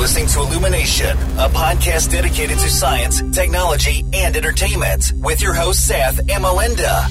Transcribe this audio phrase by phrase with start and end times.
[0.00, 6.18] listening to Illumination, a podcast dedicated to science, technology, and entertainment with your host, Seth
[6.30, 7.06] and Melinda.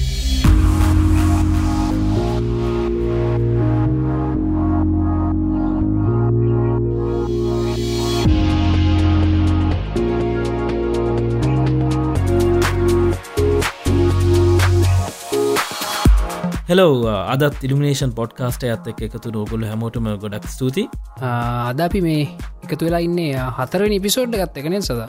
[16.70, 16.90] Hello
[17.32, 20.84] අදත් ඉල්ිනේෂන් podcast ඇත්ත එක එකතු නෝගොල හැමෝටම ගොඩක් ස්තුති
[21.30, 22.20] අද අපි මේ
[22.64, 25.00] එකතු වෙලා ඉන්නේ හතරනි පිසෝඩ් ගත්ත එකනෙ සද?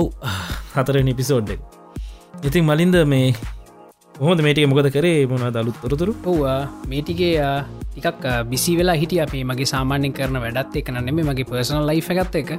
[0.00, 0.08] ඔව්
[0.74, 1.52] හතර නිපිසෝඩ්
[2.48, 3.30] ඉතින් මලින්ද මේ
[4.20, 5.28] හොද මේටික මොකද කරේ?
[5.30, 6.16] මොන දලුත් තොරතුරු?
[6.26, 6.42] ඔව්
[6.90, 7.38] මේටිගේ
[7.94, 9.44] ටිකක් බිසි වෙලා හිටිය අපේ.
[9.44, 12.50] මගේ සාමාන්‍යෙන් කරන වැඩත් එක නෙම මගේ පර්සනල් ලයි් එකත් එක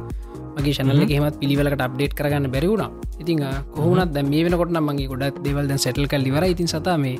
[0.57, 2.85] මගේ ශනල හෙමත් පිළිවලට අප්ඩේට් කරගන්න බැරිවුණ
[3.23, 3.41] ඉතින්
[3.77, 7.17] කොහුණත් දැ මේ වෙනකොට මගේ ගොඩක් දෙවල්ද සැටල් කල් ඉවර ඉතින් සතා මේ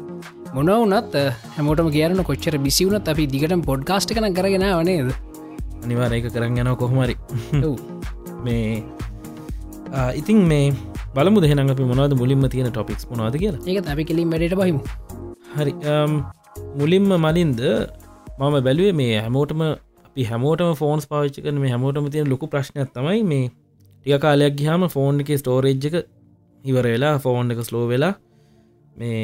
[0.56, 1.14] මොනවනත්
[1.58, 5.12] හැමෝටම කියරන කොච්චර බිසිවුණත් අපි දිගට පොඩ්කාස්ට් කන කරගෙන වනේද
[5.84, 7.16] අනිවාර එක කරන්න යනව කොහොමරි
[8.48, 8.66] මේ
[10.20, 10.66] ඉතින් මේ
[11.16, 13.62] බලමු දෙහන අපි මොනවද මුලින්ම තියෙන ටොපික්ස් මොවාද කියලා?
[13.70, 14.82] ඒක අපි කෙලින් වැඩට බහිමු.
[15.58, 15.74] හරි
[16.82, 17.62] මුලින්ම මලින්ද
[18.40, 19.62] මම බැලුවේ මේ හැමෝටම
[20.12, 23.46] අපි හැමෝටම ෆෝන්ස් පාවිච්ච කන මේ හැමෝටම තියෙන ලොකු ප්‍රශ්නයක් තමයි මේ
[24.06, 25.96] ටික කාලයක් ගහම ෆෝන් එක ස්ටෝරේජ් එක
[26.64, 28.14] ඉවර වෙලා ෆෝන් එක ස්ලෝ වෙලා
[28.96, 29.22] මේ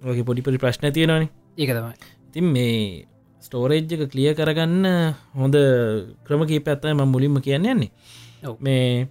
[0.00, 1.28] වගේ පොඩිපරි ප්‍රශ්න තියෙනවාන.
[1.56, 1.94] ඒක තමයි.
[2.32, 3.06] තින් මේ
[3.42, 4.84] ස්ටෝරේජ් එක කලිය කරගන්න
[5.34, 5.56] හොඳ
[6.26, 7.90] ක්‍රමකී පැත්තයි ම මුලින්ම කියන්න යන්නේ.
[8.60, 9.08] මේ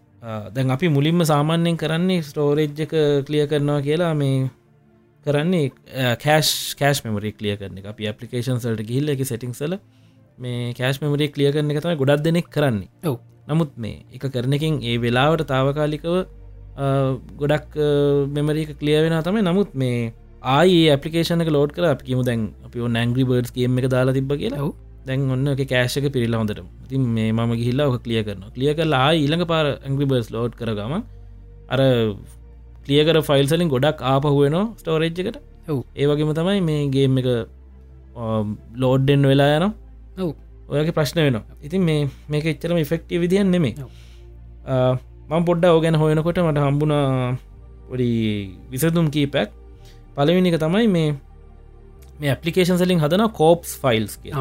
[0.54, 2.94] දැන් අපි මුලින්ම සාමාන්‍යයෙන් කරන්නේ ස්ටෝරේජ් එක
[3.26, 4.50] කලිය කරනවා කියලා මේ
[5.26, 5.72] කරන්නේ
[6.18, 9.80] කෑශ් කෑශ් මෙමරි කලිය කරන අපි අපපලිකේන් සල්ට ගිල්ල එක සෙටිංසල
[10.40, 12.90] මේ කෑශ් මෙමරි කලිය කරන එක තමයි ගොඩක් දෙනෙක් කරන්නේ.
[13.10, 13.16] ඔව.
[13.50, 16.16] නමුත් මේ එක කරනකින් ඒ වෙලාවට තාවකාලිකව
[17.42, 17.80] ගොඩක්
[18.36, 19.46] මෙමරීක කලිය වෙන තමයි.
[19.50, 19.98] නමුත් මේ
[20.58, 24.70] ආයේ ඇපලිකේෂන ලෝඩ කර කිම දැන් අපි නැංග්‍රි බර්ඩ් ගේම එක දාලා තිබ කියලා.
[25.08, 29.46] දැන් ඔන්න කෑශක පිරිල්ල හොඳට තින් මේ මම ගිහිල්ලා ඔක කලිය කරන කලිය කරලා ඊළඟ
[29.52, 30.94] පාර ඇංග්‍රි බර්ස් ලෝඩ් කරගම
[31.74, 31.80] අර
[32.86, 35.38] කලියකර ෆයිල්සලින් ගොඩක් ආපහුවනවා ස්ටෝරේජ් එකට.
[36.02, 37.30] ඒ වගේම තමයි මේ ගේම් එක
[38.84, 39.66] ලෝඩ්ඩෙන් වෙලා යන
[40.22, 43.74] ඔයගේ ප්‍රශ්න වෙන ඉතින් මේ මේක එච්චරම ඉෆෙක්ටව විදිහන් නෙමේ
[45.30, 47.06] මං පොඩ්ඩ ඕගැන හොයනකොට මට හම්බුණා
[47.90, 48.10] ොඩි
[48.72, 49.56] විසතුම් කීපැක්
[50.16, 51.10] පලවිනික තමයි මේ
[52.20, 54.34] මේ ඇපලිකේෂන් සලින් හදන කෝප්ස් ෆයිල්ස් කිය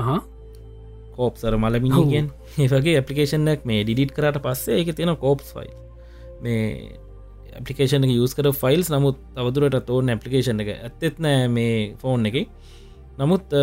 [1.17, 5.75] කෝප්සර මලමිනිගෙන් ඒගේ ඇපලිකේෂනක් මේ ඩිඩිට් කරට පස්සේ එක තියෙන කෝප්ස් ෆයිල්
[6.43, 6.65] මේ
[7.59, 12.37] ඇපලිකේෂන යස් කර ෆයිල්ස් නමුත් අවදුරට තෝන ඇපලිකේෂන් එක ඇත්තෙත් නෑ මේ ෆෝන් එක.
[13.19, 13.55] නමුත්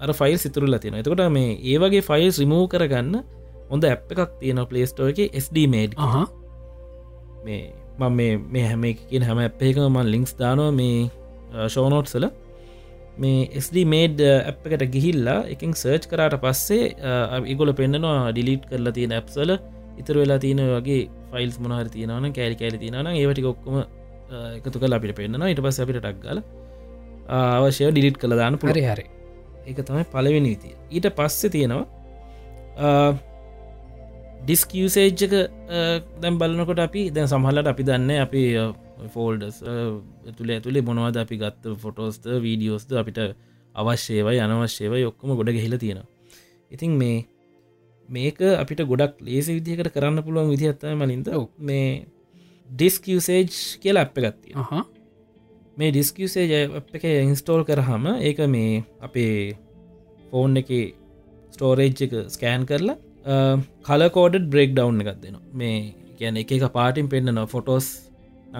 [0.00, 3.16] අර ෆයිල් සිතුරල තියෙන එතකොට මේ ඒවගේ ෆයිල්ස් රිමූ කරගන්න
[3.70, 5.98] හොඳ ඇප් එකක් තියෙන පලේස්ටෝ එක SD මේඩ්
[7.44, 7.60] මේ
[8.00, 11.10] මම මේ හැම කියෙන හැම ඇප් එක මන් ලිංක්ස් දානවා මේ
[11.66, 12.26] ෂෝනෝට්සල
[13.18, 16.90] මේ SD මේඩ් ඇප් එකට ගිහිල්ලා එකින් සර්ච් කරට පස්සේ
[17.46, 19.56] ඉගොල පෙන්න්නනවා ඩිලිට් කරලා තියෙන ඇප්සල
[20.00, 21.02] ඉතර වෙලා තියෙන වගේ
[21.32, 23.76] ෆයිල්ස් මොනහර තියෙනවන කෑලි කෑලි තියෙනන ඒවට ඔක්කොම
[24.58, 25.48] එකතු කල අපිට පෙන්න්නවා.
[25.48, 26.38] ඉට පස් අපිට ටක්ගල
[27.28, 29.04] අවශ්‍යය ඩිලිට් කළ දාන්න පුරි හරි
[29.64, 31.84] එක තමයි පලවෙනි විතිය ඊට පස්සෙ තියෙනවා
[34.42, 35.34] ඩිස්කසේජ්ක
[36.20, 38.42] දැම් බලනකොට අපි දැන් සහලට අපි දන්න අපි
[39.08, 39.60] ෆෝල්ඩස්
[40.32, 43.20] තුළේ ඇතුළේ මොනවද අපි ගත්ත ෆොටෝස්ද වීඩියෝස්ද අපිට
[43.74, 46.02] අවශ්‍යයවයි අනවශ්‍යවයි ඔක්කොම ගොඩ ගෙහිල තියෙන
[46.70, 47.16] ඉතින් මේ
[48.08, 51.30] මේක අපිට ගොඩක් ලේස විදිහකට කරන්න පුළුවන් විදිහත්තයි මලින්ද
[51.60, 51.88] මේ
[52.68, 53.48] ඩිස්කසේජ්
[53.80, 54.54] කියලා අප ගත්තිය
[55.76, 56.52] මේ ඩිස්කසේජ
[56.94, 59.56] එක ඉන්ස්ටෝල් කරහම ඒක මේ අපේ
[60.30, 60.70] ෆෝන් එක
[61.54, 62.96] ස්ටෝරේජ් එක ස්කෑන් කරලා
[63.88, 65.78] කලකෝඩ බ්‍රෙක් ඩව් එකක් දෙන මේ
[66.18, 67.88] කියන එක පාටින් පෙන්න්නන ෆොටෝස්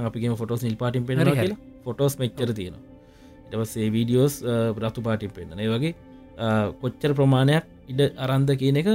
[0.02, 1.58] අපිගේ ෆොටෝස් නිල් පාටින් පෙන කියලා.
[1.84, 2.80] ෆොටෝස් මෙච්චර තියෙන
[3.46, 4.34] ඉටවසේ වීඩියෝස්
[4.78, 5.94] රතු පාටින් පෙන්න්න ඒ වගේ
[6.82, 8.88] කොච්චර ප්‍රමාණයක් ඉඩ අරන්ද කියන එක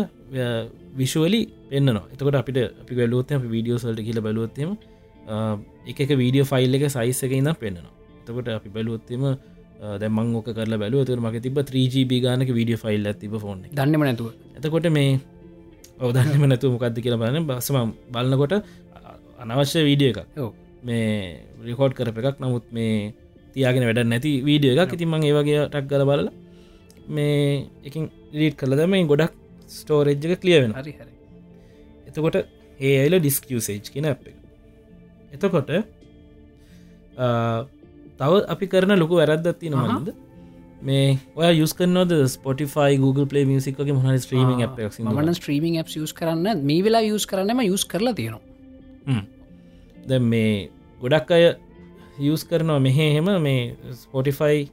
[0.95, 2.05] විශුවලි පෙන්න්නවා.
[2.13, 4.75] එතකට අපිට අපි වැලුවත්ත අපි වීඩියෝසල්ට කියල බලුවත්තම
[5.93, 7.98] එක වීඩියෝ ෆයිල් එක සයිස් එක ඉන්න පෙන්න්නවා
[8.29, 9.23] එතකොට අපි බැලුවත්තම
[10.01, 11.05] දැමං ඕක කරල බැලුව.
[11.05, 14.27] තුර මක තිබ 3GB ගානක වීඩිය ෆයිල් ඇතිබ ෆෝන් දන්නම නැතුව.
[14.57, 15.19] එතකොට මේ
[15.99, 17.47] ඔවදන්නම නැතු මොකක්ද කියලා බලන්න.
[17.49, 17.77] බසම
[18.13, 18.53] බලන්නකොට
[19.39, 20.19] අනවශ්‍ය වීඩිය එකක්.
[20.83, 21.07] මේ
[21.65, 22.37] රිකෝඩ් කරප එකක්.
[22.39, 23.13] නමුත් මේ
[23.55, 24.93] තියාගෙන වැඩ නැති වීඩිය එකක්.
[24.97, 26.29] ඉතින්මං ඒවගේ ටක් ගල බලල
[27.09, 29.33] මේ එකින් රීට් කල දම ගොඩක්
[29.69, 31.13] ස්ටෝරේජ් එක කලිය වෙන හරි හරි.
[32.07, 32.37] එතකොට
[32.79, 34.37] ඒ අයිල ඩිස්කසේජ් කියන අප එක.
[35.33, 35.69] එතකොට
[38.19, 40.09] තව අපි කරන ලොකු වැරද්දත්ති නොහද
[40.81, 46.13] මේ ඔය යස් කනොද ස්පොටිෆයි Google Play මියසික්ගේ මොහ ස්ත්‍රීමින් අප මන ස්ත්‍රීමින් අප් යස්
[46.13, 49.23] කරන්න මේ වෙලා යස් කරන්නම යස් කරලා තියෙනවා.
[50.07, 50.69] ද මේ
[51.01, 51.45] ගොඩක් අය
[52.19, 54.69] යස් කරනවා මෙහෙ හෙම මේ ස්පොටිෆයි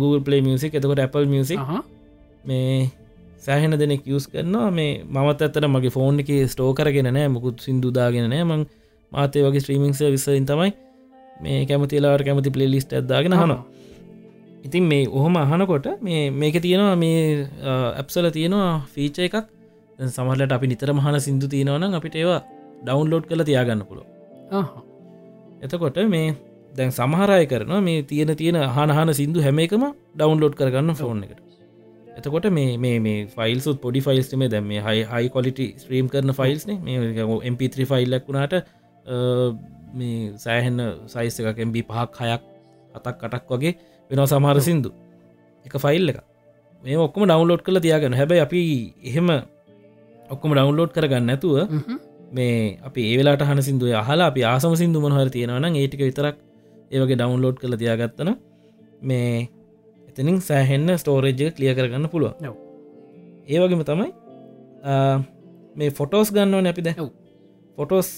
[0.00, 1.60] Google Play මියසික් එතකොට Apple මියසික්
[2.44, 2.90] මේ
[3.38, 4.70] සෑහෙන දෙනෙක් යස් කරනවා.
[4.70, 8.66] මේ මමත් ඇත්තට මගේ ෆෝන් එක ස්ටෝ කරගෙන නෑ මුකුත් සිින්දුදාගෙන නෑ මං
[9.12, 10.74] මාතය වගේ ස්ත්‍රීමිංස විසයින් තමයි
[11.40, 13.62] මේ කැමතිලාට කැමති පලේලිස්ට ඇදදාගෙන හනවා
[14.64, 17.48] ඉතින් මේ ඔහොම අහනකොට මේ මේක තියෙනවා මේ
[17.92, 19.36] ඇප්සල තියෙනවා ෆීච එකක්.
[20.08, 22.40] සමහලට අපි නිතර මහන සිින්දු තියෙනවනම් අපිට ඒවා
[22.82, 24.04] ඩවන්ලෝඩ් කළ තියාගන්න පුළො
[25.62, 26.28] එතකොට මේ
[26.72, 29.84] දැන් සමහරය කරන මේ තියෙන තියෙන හනහන සිින්දු හැම එකම
[30.14, 31.40] ඩවන්ලෝඩ් කරගන්න ෆෝන් එකට.
[32.18, 36.78] එතකොට මේ මේ මේ ෆයිල්සුත් පොඩි ෆයිල්ස් මේ දැම හයි හයි කොලිට ස්ත්‍රීම් කරන ෆයිල්ස්න
[36.80, 38.54] මේ MP3 ෆයිල්ලක් වුණාට
[39.94, 42.42] මේ සෑහෙන්න සයිස් එකක් එම්බි පහක් හයක්
[42.94, 43.72] අතක් කටක් වගේ
[44.10, 44.90] වෙන සමහර සිින්දු.
[45.64, 46.18] එක ෆයිල් එක
[46.82, 48.60] මේ ඔක්කම ඩවන්ලෝඩ් කළ තියාගෙන හැබැයි අපි
[49.04, 49.28] එහෙම
[50.28, 51.56] ඔක්කොම ඩවන්ලෝඩ් කරගන්න ඇතුව
[52.32, 56.36] මේ අපි ඒවෙලාට හන සිින්දුව හලා අපි ආසම සිින්දු මොහර තියෙනවන ඒටික විතරක්
[56.90, 58.30] ඒවගේ ඩවන්ලෝඩ් කළ තියාගත්තන
[59.02, 59.48] මේ
[60.08, 62.32] එතනින් සෑහෙන්න ස්ටෝරේජ්ජ කලිය කරගන්න පුළුව
[63.48, 64.10] ඒවගේම තමයි
[65.76, 66.96] මේ ෆොටෝස් ගන්නවන අපි දැ
[67.78, 68.08] ෆොටෝස්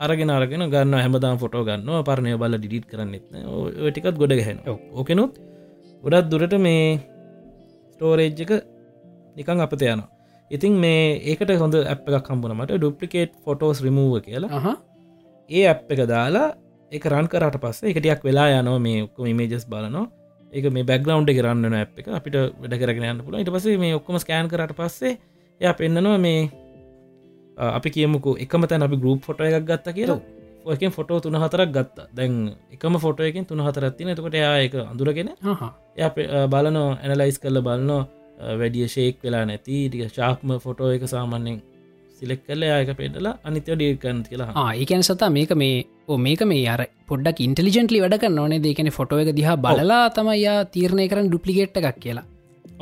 [0.00, 3.24] අරගෙන අරගෙන ගන්න හැමදාම් ෆොටෝ ගන්න පරණය බල ඩිට කරන්නෙත්
[3.88, 5.34] ටිකත් ගොඩ ගැහෙන ඕකෙනුත්
[6.04, 6.84] ගොඩත් දුරට මේ
[7.92, 8.52] ස්ටෝරේජ් එක
[9.36, 10.08] නිකං අපත යනවා.
[10.50, 14.72] ඉතින් මේ ඒකට හොඳ අප් එකක් කම්බුනමට ඩුප්ලිකේට් ෆොටෝස් රිමූව කියලා.
[15.50, 16.48] ඒ අප් එක දාලා
[16.92, 20.06] එක රන් කරට පස්සේ එකටයක් වෙලා යනව මේ ඔක්කොම මේජස් බලනවා.
[20.52, 24.18] ඒක මේ බැග්‍රවන්් එක රන්න ඇ් එක අපිට වැඩ කරගෙන පුල ඉට පසේ මේ ඔක්කොම
[24.24, 25.14] ස්කෑන් කරට පස්සේ
[25.60, 26.48] එය පෙන්න්නනවා මේ
[27.68, 30.20] අපි කියමුකු එකම තැන අපි ගරුප් ෆොට එකක් ගත්ත කියලා.
[30.64, 32.06] ඔයකෙන් ෆොටෝ තුන හතරක් ගත්ත.
[32.16, 32.34] දැන්
[32.74, 35.30] එකම ෆොට එකින් තුන හතරත්තින එතකොට එයා එක අඳුරගෙන
[35.96, 36.08] එය
[36.54, 38.02] බලනෝ ඇනලයිස් කරල බලන්නෝ
[38.60, 41.58] වැඩිය ශේක් වෙලා නැති ටික ශාක්ම ෆොටෝ එක සාමාන්‍යෙන්
[42.18, 45.78] සිලෙක් කල යක පෙටලා අනිත්‍ය ඩියකන් කියලා ඒකැන සතා මේක මේ
[46.08, 51.08] ඕ මේක මේ අර පොඩ්ඩක් ඉන්ටලිජෙන්ටලි වැඩක නොනේ දෙකන ෆොටෝ එක දිහා බලලා තමයියා තීරණය
[51.12, 52.26] කරන ඩුප්ලිකේට් එකක් කියලා.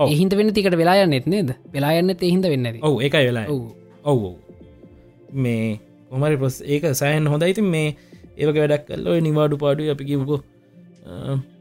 [0.06, 1.50] එහින්ද වෙන්න තිකට වෙලා නෙත් නේද?
[1.74, 3.46] වෙලායන්න එහින්ද වෙන්න ඔව එකයි වෙලා
[4.04, 4.20] ඔව්
[5.34, 5.80] මේ
[6.10, 7.88] කොමරි පොස් ඒක සෑහන් හොඳයිති මේ
[8.36, 10.40] ඒවක වැඩක් කල්ල නිවාඩු පාඩු අපි කිවකෝ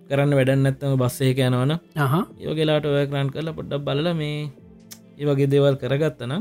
[0.09, 1.73] කරන්න වැඩන්න ඇත්තම බස්සේ යනවන
[2.39, 4.37] යෝගෙලාට ඔය කරන් කරලා පොඩ්ඩක් බලල මේ
[5.19, 6.33] ඒවගේ දේවල් කරගත්තන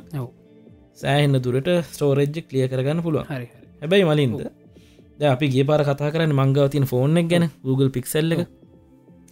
[0.96, 3.48] සෑහෙන්න දුරට ස්ටෝරෙජ්ජ කලිය කරගන්න පුළුව හරි
[3.80, 4.40] හැබැයි මලින්ද?
[5.18, 8.40] ද අපි ගේ පාර කතා කරන්න මංගව තින ෆෝන් එක ගැන Google පික්සෙල් එක.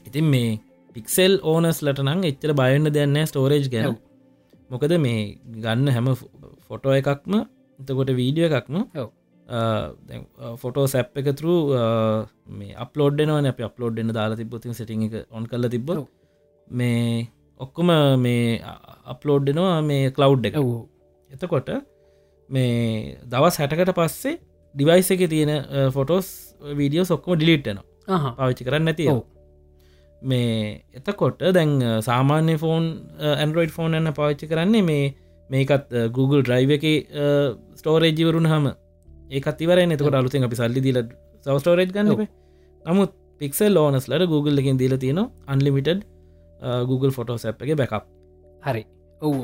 [0.07, 0.51] ඉතින් මේ
[0.97, 3.97] පික්සෙල් ඕනස් ලටනං එච්චර බයන්න දෙන්න ස්ටෝරේජ් ගැන.
[4.71, 5.21] මොකද මේ
[5.57, 6.07] ගන්න හැම
[6.67, 7.35] ෆොටෝ එකක්ම
[7.79, 8.77] එතකොට වීඩියෝ එකක්ම
[10.57, 11.55] ෆොටෝ සැප් එක තරු
[12.53, 15.91] මේ අප්ලෝඩ්නවන අප අප්ලෝඩ්න දාලා තිබොතින් සිටි එක ඔන් කල තිබ
[16.69, 17.29] මේ
[17.61, 18.63] ඔක්කොම මේ
[19.07, 20.57] අප්ලෝඩ්නවා මේ කලව් එක.
[21.31, 21.71] එතකොට
[22.51, 24.39] මේ දවස් හැටකට පස්සේ
[24.75, 25.53] ඩිවයිස එක තියෙන
[25.93, 26.29] ෆොටෝස්
[26.73, 29.21] වීඩියෝ සොක්කම ඩිලිට්ටනවා පාවිච්චි කරන්න නැතිව
[30.23, 32.85] මේ එතකොට දැන් සාමාන්‍ය ෆෝන්
[33.35, 35.05] ඇන්ඩරෝයිඩ් ෆෝන් එන්න පාවිච්චි කරන්නේ මේ
[35.51, 36.87] මේකත් Google ඩ්‍රයිව එක
[37.75, 38.71] ස්ටෝරේජිවරුණ හම
[39.31, 40.99] ඒකත් ඉවරයි එතකොට අලුතින් අපි සල්ලි දිල
[41.47, 42.27] සවස්ටෝරේජ් ගන්න
[42.85, 46.05] නමුත් පික්සල් ඕනස්ලට Google එකින් දීල තියෙන අන්ලිමිටඩ්
[46.87, 48.05] Google ෆොටෝ සැප් එක බැකප්
[48.63, 48.83] හරි.
[49.21, 49.43] ඔවු.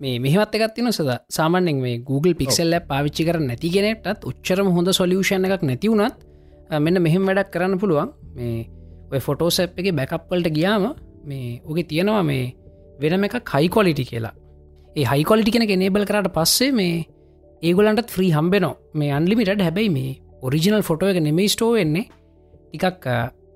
[0.00, 1.10] මේ මෙහත් එකත්තින සද.
[1.28, 6.26] සාමාන්‍යෙන් මේ Google පික්සල් පාවිච්චි කර නැතිගෙනටත් උච්චරම හොඳ සොලියෂන් එකක් නැතිවුණත්
[6.78, 8.12] මෙන්න මෙහෙම වැඩක් කරන්න පුළුවන්.
[8.36, 8.68] මේ
[9.12, 10.84] ඔය ෆොටෝ සැප් එක බැකප්වලට ගියාම
[11.24, 12.44] මේ ඔගේ තියෙනවා මේ
[13.00, 14.34] වෙනම එක කයිකොලිටි කියලා
[14.96, 16.94] ඒ හයිකොලිටි කෙන එනේබල් කරට පස්සේ මේ
[17.62, 20.10] ඒගොලන්ටත් ්‍රී හම්බෙනෝ මේ අන්ලිමිට හැබැයි මේ
[20.42, 22.06] ඔරිජිනල් ෆොටෝ එක නෙමේ ස්ටෝ වෙන්නේ.
[22.66, 23.06] ටිකක්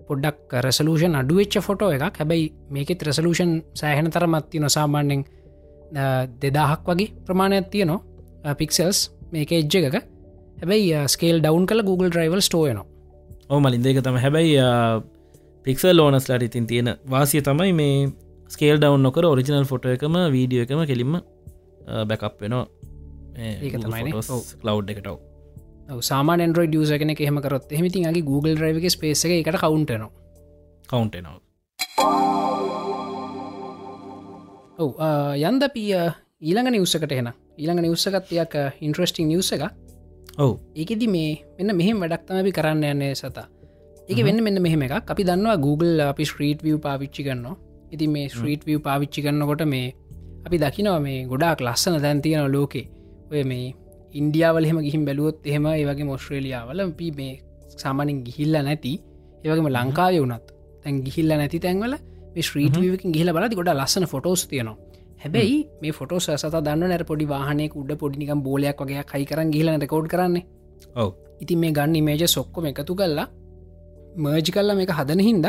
[0.08, 2.16] පොඩ්ඩක් රෙසලූෂන් අඩුවච්ච ෆොටෝ එකක්.
[2.20, 5.24] හැබැයි මේකෙත් රෙසලූෂන් සෑහෙන තරමත්ති නොසාමාන්‍යෙන්
[6.42, 8.98] දෙදාහක් වගේ ප්‍රමාණයක් තියනවා පික්සල්ස්
[9.32, 9.96] මේක එජ්ජ එකක.
[10.60, 12.86] හැබැයි ස්කේල් ඩවන් කල Google ඩ්‍රයිවල් ස්ටෝයනවා
[13.50, 14.58] ඕ මලින්ද එක තම හැබැයි
[15.66, 17.96] පික්සල් ලෝනස් ලට ඉතින් තියෙන වාසිය තමයි මේ
[18.48, 21.14] ස්කේල් ඩවන් නොකර ඔරිජිනල් ෆොට එකම වීඩියෝ එකම කෙලින්ම
[22.10, 22.66] බැකප් වෙනවා.
[23.36, 25.16] ඒක තමයි ලව් එකටව
[26.00, 30.10] සාමාන න්ඩරෝඩ ියස කෙන හෙමකරොත් හෙමතිගේ Google ්‍රයිවගේ ස්පේස එක එකට කවුන්ටනවා
[30.90, 31.40] කවුන්ටනවා
[34.78, 34.90] ඔව
[35.48, 35.90] යන්ද පිය
[36.40, 39.66] ඊළඟ නිවසකට එෙන ඊළඟ නිවසකත්යක් ඉන්ට්‍රස්ටිං නිවස එක
[40.38, 40.58] ඔව.
[40.74, 43.46] ඒකෙදි මේ මෙන්න මෙහෙම වැඩක්තමපි කරන්න යන්නේ සතා.
[44.08, 47.56] ඒක වෙන්න මෙන්න මෙහෙම එක අපි දන්නවා Google අපි ස්ට්‍රීට් විය පාවිච්චි කරනවා
[47.92, 49.86] ඉති මේ ස්ට්‍රීට් විය පාවිච්චි කරන්නකොට මේ
[50.46, 52.86] අපි දකිනවා මේ ගොඩාක් ලස්සන දැන් තියෙන ලෝකේ.
[53.32, 53.74] ඔය මේ
[54.12, 57.34] ඉන්ඩියාවල හෙම ගිහිම් බැලුවොත් එහෙම ඒවගේ මොස්ට්‍රේලියාවල පි මේ
[57.76, 58.92] සාමානින් ගිහිල්ල නැති
[59.44, 60.46] ඒවගේම ලංකාව වුනත්
[60.82, 61.94] තැන් ගිහිල්ල නැති තැන්වල
[62.42, 64.76] ශ්‍රීට වකින් ගිල බලති ගොඩ ලස්සන ෆොටෝස් තියනවා.
[65.22, 69.68] හැබැයි මේ ෆොටෝ සත දන්න නැර පොඩි වාහනය උඩ පොඩිනිකම් බෝලයක් වගේ කයි කරන්න ගිල
[69.74, 70.44] රකෝඩ් කරන්නේ?
[70.96, 71.14] ඔව.
[71.40, 73.28] ඉතින් මේ ගන්න මේජ සොක්කොම එකතු කල්ලා
[74.16, 75.46] මර්ජි කල්ලා මේක හදන හින්ද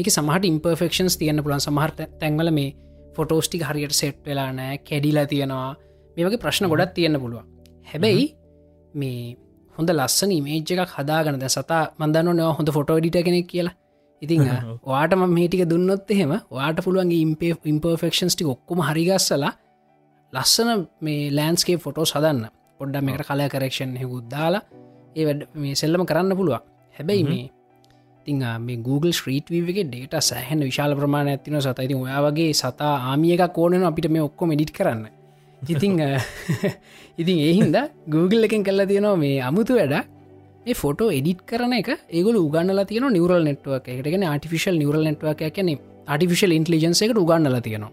[0.00, 2.68] මේක සමහට ඉම්පර්ෆෙක්ෂන්ස් තියන්න පුළන් සමහට තැන්වල මේ
[3.16, 5.74] ෆොටෝස්ටික් හරියට සෙට් වෙලා නෑ කැඩිලා තියෙනවා.
[6.16, 7.44] මේ වගේ ප්‍රශ්න ගොඩක් තියෙන්න පුළුවන්.
[7.86, 8.24] හැබැයි
[8.94, 9.36] මේ
[9.74, 13.74] හොඳ ලස්සන මේජ් එකක් හදාගනද සතා මන්දන්න නව හොඳ ෆොටෝ ඩිට කෙනෙක් කියලා.
[14.22, 14.46] ඉතිං
[14.86, 19.52] වාටම මේටික දුන්නොත් එහෙම වාට පුළුවන්ගේ ඉම්පේ ඉම්පර්ෆෙක්ෂන්ස් ටි ඔක්කොම හරිගස්සලා
[20.32, 22.44] ලස්සන මේ ලෑන්ස්කේ ෆොටෝ සදන්න
[22.80, 24.64] පොඩ්ඩ මේකට කලා කරක්ෂන් හෙකුත් දාලා
[25.16, 26.62] ඒ වැඩ මේ සෙල්ලම කරන්න පුළුවන්.
[26.94, 27.46] හැබැයි මේ
[28.26, 32.92] තිං මේ Google ස්ට්‍රීට වගේ ඩේට සෑහන විශාල ප්‍රමාණ ඇතින සත ඉතින් ඔයා වගේ සතා
[33.06, 35.06] ආමියක කෝනන අපිට මේ ඔක්කො මඩිට් කරන්න.
[35.62, 36.00] ඉතිං
[37.18, 37.76] ඉතින් ඒහින්ද
[38.08, 39.94] Google එකෙන් කල්ලා තියෙනවා මේ අමුතු වැඩ
[40.66, 45.70] ඒ ෆොටෝ එඩිට් කරන එක ඒගල උගන්නල තියන නිවරල් නෙට්ුවක් එකටගෙන ආටිෆිශල් නිවරල් නෙට්වක් කියන
[46.06, 47.92] ආටිෆිශල් ඉන්ටලිජන්ස එකට උගන්නල තියෙනවා.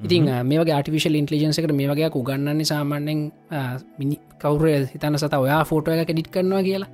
[0.00, 3.20] ඉතින් මේ ආටිෆිශල් ඉන්ටලිජන්ස එකට මේ වගේ උගන්නන්නේ සාමාන්‍යෙන්
[3.98, 6.90] මිනි කවුරය හිතන්න සත ඔයා ෆෝටෝ එක ඩිට් කරනවා කියලා.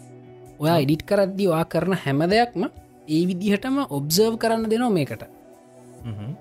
[0.59, 2.63] ඔයා එඩිට් කරද්දි වා කරන හැම දෙයක්ම
[3.09, 5.23] ඒ විදිහටම ඔබ්සර්ව් කරන්න දෙනවා මේකට.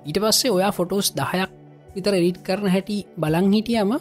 [0.07, 1.51] ඊට පස්සේ ඔයා ෆොටෝස් දහයක්
[1.95, 3.91] විතර එඩිට් කරන හැටි බලං හිටියම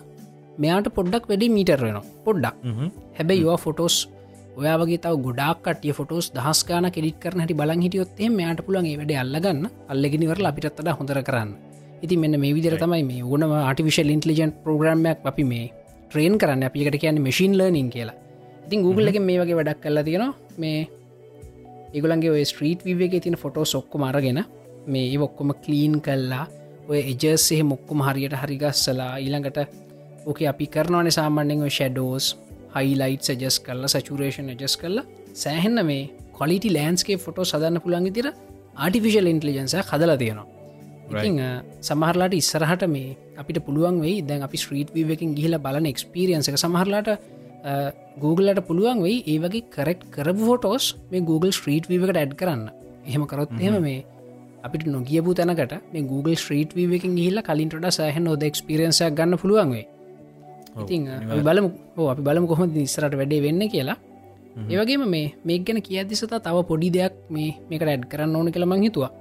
[0.58, 2.56] මෙයාට පොඩ්ඩක් වැඩි මීටර් වෙන පොඩ්ඩක්.
[3.18, 3.96] හැබැයි යවා ෆොටෝස්
[4.58, 9.64] ඔයාගේ තව ගොඩක් කටිය ෆොටෝස් දහස්කාන කෙඩිට කරන හැටි බලන් හිටියොත්තේ මෙයාට පුළන් වැඩ අල්ලගන්න.
[9.92, 11.50] අල්ලගෙනවර අපිටත්තට හොඳර කරන්න.
[12.04, 15.66] ඉති මෙන්න මේ විදිර තමයි මේ ඕනම ආටිවිශල් ඉන්ටලිජන් ප්‍රග්‍රම්මයක් අපි මේ
[16.08, 16.62] ට්‍රේන් කරන්න.
[16.68, 18.22] අපිකට කියන්න මශීන් ලර්නින් කියලා
[18.66, 20.34] ඉතින් Google එක මේ වගේ වැඩක් කල්ලා තියෙනවා.
[20.58, 20.78] මේ
[21.94, 24.40] ඒගුලන්ගේ ඔය ස්ට්‍රීට් විවගේ තින ෆොටෝ සොක්කො මරගෙන
[24.86, 26.46] මේ ඔක්කොම කලීන් කල්ලා
[26.88, 29.58] ඔය එජර්සේ මොක්කොම හරියට හරිගස්සලා ඊළඟට
[30.26, 32.26] ඕක අපි කරනවන සාමාන්‍යෙන් ෂඩෝස්
[32.76, 35.04] හයිලයිට් සජස් කරලා සචුරේෂන් ජස් කරලා
[35.42, 38.28] සෑහෙන්න මේ කොලිටි ලෑන්ස්ගේ ෆොටෝ සදන්න පුළන්ග තිර
[38.76, 40.46] ආටිෆිශල් ඉන්ටලිජන්ස හදලා තියෙනවා.
[41.88, 46.58] සමහරලාට ඉස්සරහට මේ අපිට පුළුවන් වෙයි දැන් අපි ස්ට්‍රීට් වීවකින් ගිහිල බලන එක්ස්පිරියන්ස එක.
[46.64, 47.08] සමහරලාට
[48.16, 52.62] Googleලට පුළුවන් වෙයි ඒ වගේ කරෙක්් කරපු ෆොටෝස් මේ Google ස්ට්‍රීට් වීවකට ඇඩ් කරන්න.
[53.06, 54.04] එහෙම කරොත් එහෙම මේ
[54.64, 59.86] අපිට නොගියපු තැනකට මේ Google ස්ට්‍රීට් වීවකින් ගහිල්ල කලින්ට සහහ නොද එක්ස්පිරියන්සයක් ගන්න පුළුවන් වේ
[60.76, 61.08] ඉතින්
[61.40, 61.70] බලමු
[62.12, 63.96] අපි බලමු කොහොම නිස්සරට වැඩේ වෙන්න කියලා.
[64.70, 69.12] ඒවගේම මේ මේ ගැන කියදිසතා තව පොඩි දෙයක් මේ මේක රැඩ් කරන්න ඕන කියලමං හිතුවා.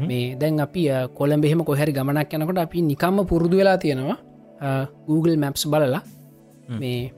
[0.00, 0.82] මේ දැන් අපි
[1.14, 4.18] කොළඹෙහෙම කොහැරි ගමනක් යනකොට අපි නිකම්ම පුරුදු වෙලා තියෙනවා.
[5.08, 6.02] Google මැප්ස් බලලා.
[6.80, 7.12] මේ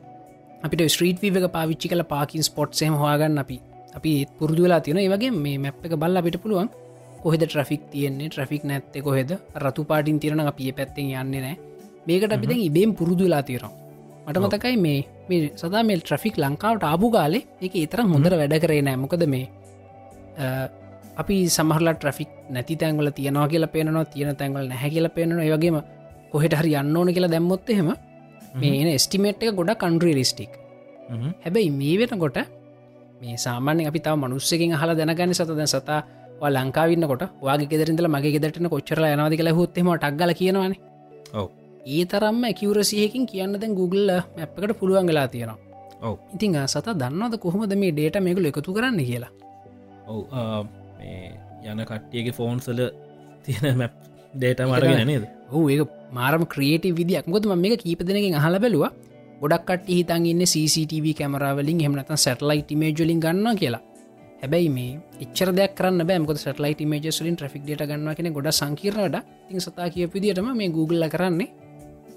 [0.64, 3.56] අපිට ස්ට්‍රීට වීක පාවිච්චි කල පාකින් ස්පොට්සේම හවාගන්න අපි.
[3.96, 6.68] අපි පුරදු වෙලා තියෙන ඒවගේ මේ මැප් එක බල්ල අපිට පුළුවන්
[7.22, 9.30] කොහෙද ට්‍රෆික් තියෙන්නේ ට්‍රෆික් නැත්තේ කොහෙද?
[9.56, 11.56] රතු පාටින් තිරන අපිය පැත්තෙන් යන්නේ නෑ
[12.06, 13.72] මේකට අපි දැන් ඉබේම් පුරුදු වෙලා තිරම්
[14.26, 14.98] මට මතකයි මේ
[15.28, 19.46] මේ සදා මේ ට්‍රෆික් ලංකාවට ආපු කාලේ එක එතර හොඳර වැඩ කරේ නෑ මොකද මේ
[21.16, 25.44] අපි සමහරලා ට්‍රෆික් නැති තැන්වල තියෙනවා කියලා පේනවා තියෙන තැන්වල නැහැ කියලා පේනවා.
[25.44, 25.78] ඒවගේම
[26.32, 27.88] කොහෙට හරි යන්න ඕන කියලා දැම්මොත් එහෙම
[28.56, 30.52] මේ ස්ටිමේට් එක ගොඩ කන්ඩ්‍රීලිස්ටික්
[31.44, 32.38] හැබැයි මේ වෙනකොට
[33.20, 36.00] මේ සාමාන්‍ය අපි තාව මනුස්සකින් හල දැනගන්න සතද සතා
[36.56, 40.74] ලංකාවන්නකොට වගේ ගෙදරඳල මගේ ගෙදරටන කොච්චර යනවාද කියලා හොත්තෙම ටක්ගල කියනවාන.
[41.86, 45.58] ඒ තරම්ම ඇකිවරසියකින් කියන්න දැන් Google මැප්කට පුළුවන් වෙලා තියෙනවා.
[46.34, 49.32] ඉතිං සත දන්නවද කොහොමද මේ ඩේට මේකු එකතු කරන්න කියලා?
[50.06, 50.20] ඔව
[51.64, 52.80] යන කට්ටියගේ ෆෝන්සල
[53.44, 53.94] තියෙන මැප්
[54.36, 55.26] ඩේට මරගෙන නේද?
[55.52, 57.26] ඕ ඒ මාරම ක්‍රේට විදියක්.
[57.26, 58.92] ගොතුම මේ කීපදනකින් අහල බැලවා.
[59.42, 63.82] ගොඩක්ට හිතන් ඉන්න CCTV කැමරාවලින් හෙමනත සැටලයිට මේජලින් ගන්න කියලා.
[64.40, 69.16] හැබැයි මේ එච්චර දෙයක් කරන්න බෑමක සටලයිට මේජස්ලින් ්‍රික් ඩට ගන්න කෙන ගොඩ සංකීරනට
[69.48, 71.48] තින් සතා කිය විදිටම මේ Google කරන්නේ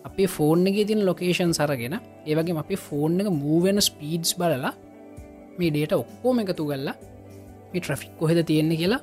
[0.05, 1.95] අපේ ෆෝන් එක තින් ලොකේෂන් සරගෙන
[2.25, 4.73] ඒවගේ අපේ ෆෝන් එක මූවෙන ස්පීඩ්ස් බලලා
[5.57, 6.95] මේ ඩේට ඔක්කෝම එකතු ගල්ලා
[7.71, 9.01] මේ ට්‍රෆික් කොහෙද තියෙන්නේ කියලා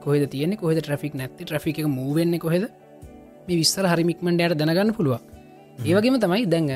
[0.00, 2.68] කොහෙද තියෙන කොහෙද ට්‍රෆික් නැති ට්‍රෆික මූවෙන්නේ කොහෙද?
[3.46, 5.20] මේ විස්තර හරිමික්මන්ඩයට දැනගන්න පුළුව
[5.84, 6.72] ඒවගේම තමයි දැඟ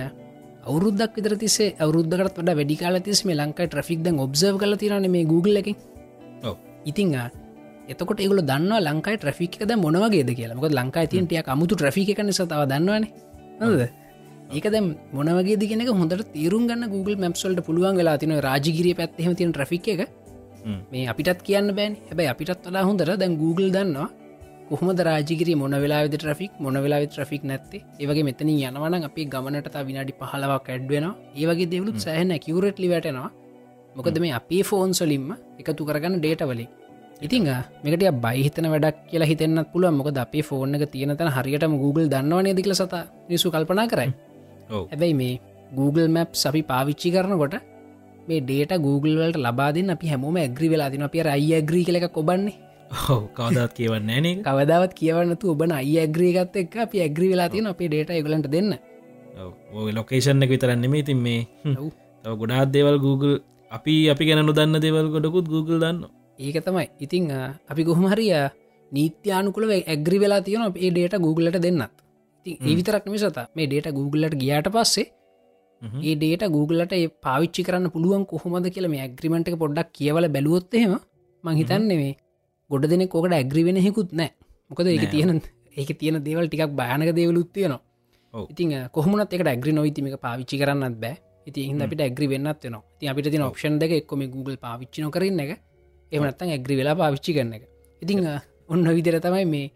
[0.63, 5.25] අවුරුද්දක් විතර තිසේ අවුරුද්ධකට වඩ වැඩිකාල තිස් මේ ලංකායි ට්‍රෆික් දැන් ඔබ්සර්ව කල තිරන මේ
[5.27, 5.69] Google එක
[6.85, 7.15] ඉතිං
[7.89, 10.55] එතකොට ඒගල දන්න ලංකායි ට්‍රෆික් ද මොනවගේද කියලා.
[10.55, 13.05] මොක ලංකායි තියන්ටිය අමුතු ට්‍රෆික කන සතාව දන්නවන.
[13.61, 13.83] නද?
[14.51, 19.53] ඒක දැම් මොනවගේ දිගෙන හොඳට තීරුම් ගන්න Google මැප්සල්ට පුළුවන් වෙලා තින රාජගිරිය පැත්හෙම තියෙන
[19.53, 20.01] ට්‍රෆික් එක
[20.93, 21.95] මේ අපිටත් කියන්න බෑන්.
[22.09, 24.09] හැබැයි අපිටත් වඩා හොඳර දැන් Google දන්නවා
[24.71, 27.83] කොහොමද රාජිකිරි මොන වෙලාවෙද ට්‍රෆික් මොන වෙලාවෙ ට්‍රෆික් නැත්තේ.
[28.01, 31.07] ඒවගේ මෙතන යනවන අපි ගමනට විනාඩි පහලවක් ඇඩ්වෙන
[31.41, 33.31] ඒවගේ දෙවලුත් සෑහන කිවරටලි වැටෙනවා.
[33.97, 35.27] මොකද මේ අපේ ෆෝන් සොලින්ම
[35.61, 36.69] එකතු කරගන්න ඩේට වලින්.
[37.27, 37.49] ඉතිං
[37.85, 42.75] මෙකට බයිහිතන වැඩක් කියලා හිතෙන්න්න පුළුව මොක අපේ ෆෝර්න එක තියෙනතන හරියටම Google දන්නවනේ දිකල
[42.81, 42.95] සත
[43.31, 44.11] නිසු කල්පනා කරයි.
[44.71, 45.35] හැබැයි මේ
[45.79, 47.57] Google මැප් අපි පාවිච්චි කරනකොට
[48.31, 52.59] මේ ඩේට Google වලට ලබාදන්න අපි හැමෝම ඇග්‍රි වෙලාදින අපිය අයි ඇග්‍රී කලක කොබන්නේ
[52.91, 58.11] කවදත් කියවන්න න කවදාවත් කියවන්නතු ඔබන අයි ඇග්‍රීගත් එක් අපි ඇග්‍රි වෙලා තියෙන අපේ ඩේට
[58.27, 58.75] ගලට දෙන්න.
[59.99, 61.47] ලොකේෂන් එක විතරන්න මේ තින් මේ
[62.25, 63.37] තව ගොඩාත් දේවල් Google
[63.71, 66.05] අපි අපි ගැන නොදන්න දෙවල් ගොඩකුත් Google දන්න
[66.39, 66.87] ඒක තමයි.
[67.01, 67.31] ඉතිං
[67.71, 68.35] අපි කොහොම හරිය
[68.93, 71.95] නීත්‍යානුකුල ඇග්‍රි වෙලා තියෙන ඒ ඩේට Googleට දෙන්නත්.
[72.47, 75.11] ති ඒ විතරක් මිසත මේ ඩේට Googleට ගියාට පස්සේ
[75.83, 80.93] ඒ ඩේට Googleට ඒ පාවිච්චි කරන්න පුළුවන් කොහොමද කියල මේ ඇග්‍රිමෙන්ට් එක පොඩ්ඩක් කියවල බැලුවොත්තහෙම
[81.45, 82.13] මංහිතන්නේ මේ
[82.71, 84.31] ගොඩ දෙනෙ කොකට ඇග්‍රි වෙන හෙකුත් නෑ
[84.71, 85.41] මොකද ඒක තියෙන
[85.73, 87.81] ඒක තියෙන දේවල් ටිකක් භයනක දේවලුත් තියෙනවා.
[88.53, 91.17] ඉතින් කොහමත් එකට ඇග්‍රි නොයිතිමක පාවිච්චි කරන්නත් බෑ.
[91.47, 95.41] ඉති හිද අපිට ඇග්‍රි වෙන්නත් වෙන ති අපිට තින ඔප්ෂන් දෙක එක්කොම Google පාවිච්චි නොකරන්න
[95.41, 95.53] එක.
[96.13, 97.65] එමනත්තන් ඇග්‍රි වෙලා පාවිච්චි කරන එක.
[98.03, 98.27] ඉතිං
[98.69, 99.71] ඔන්න විදිර තමයි මේ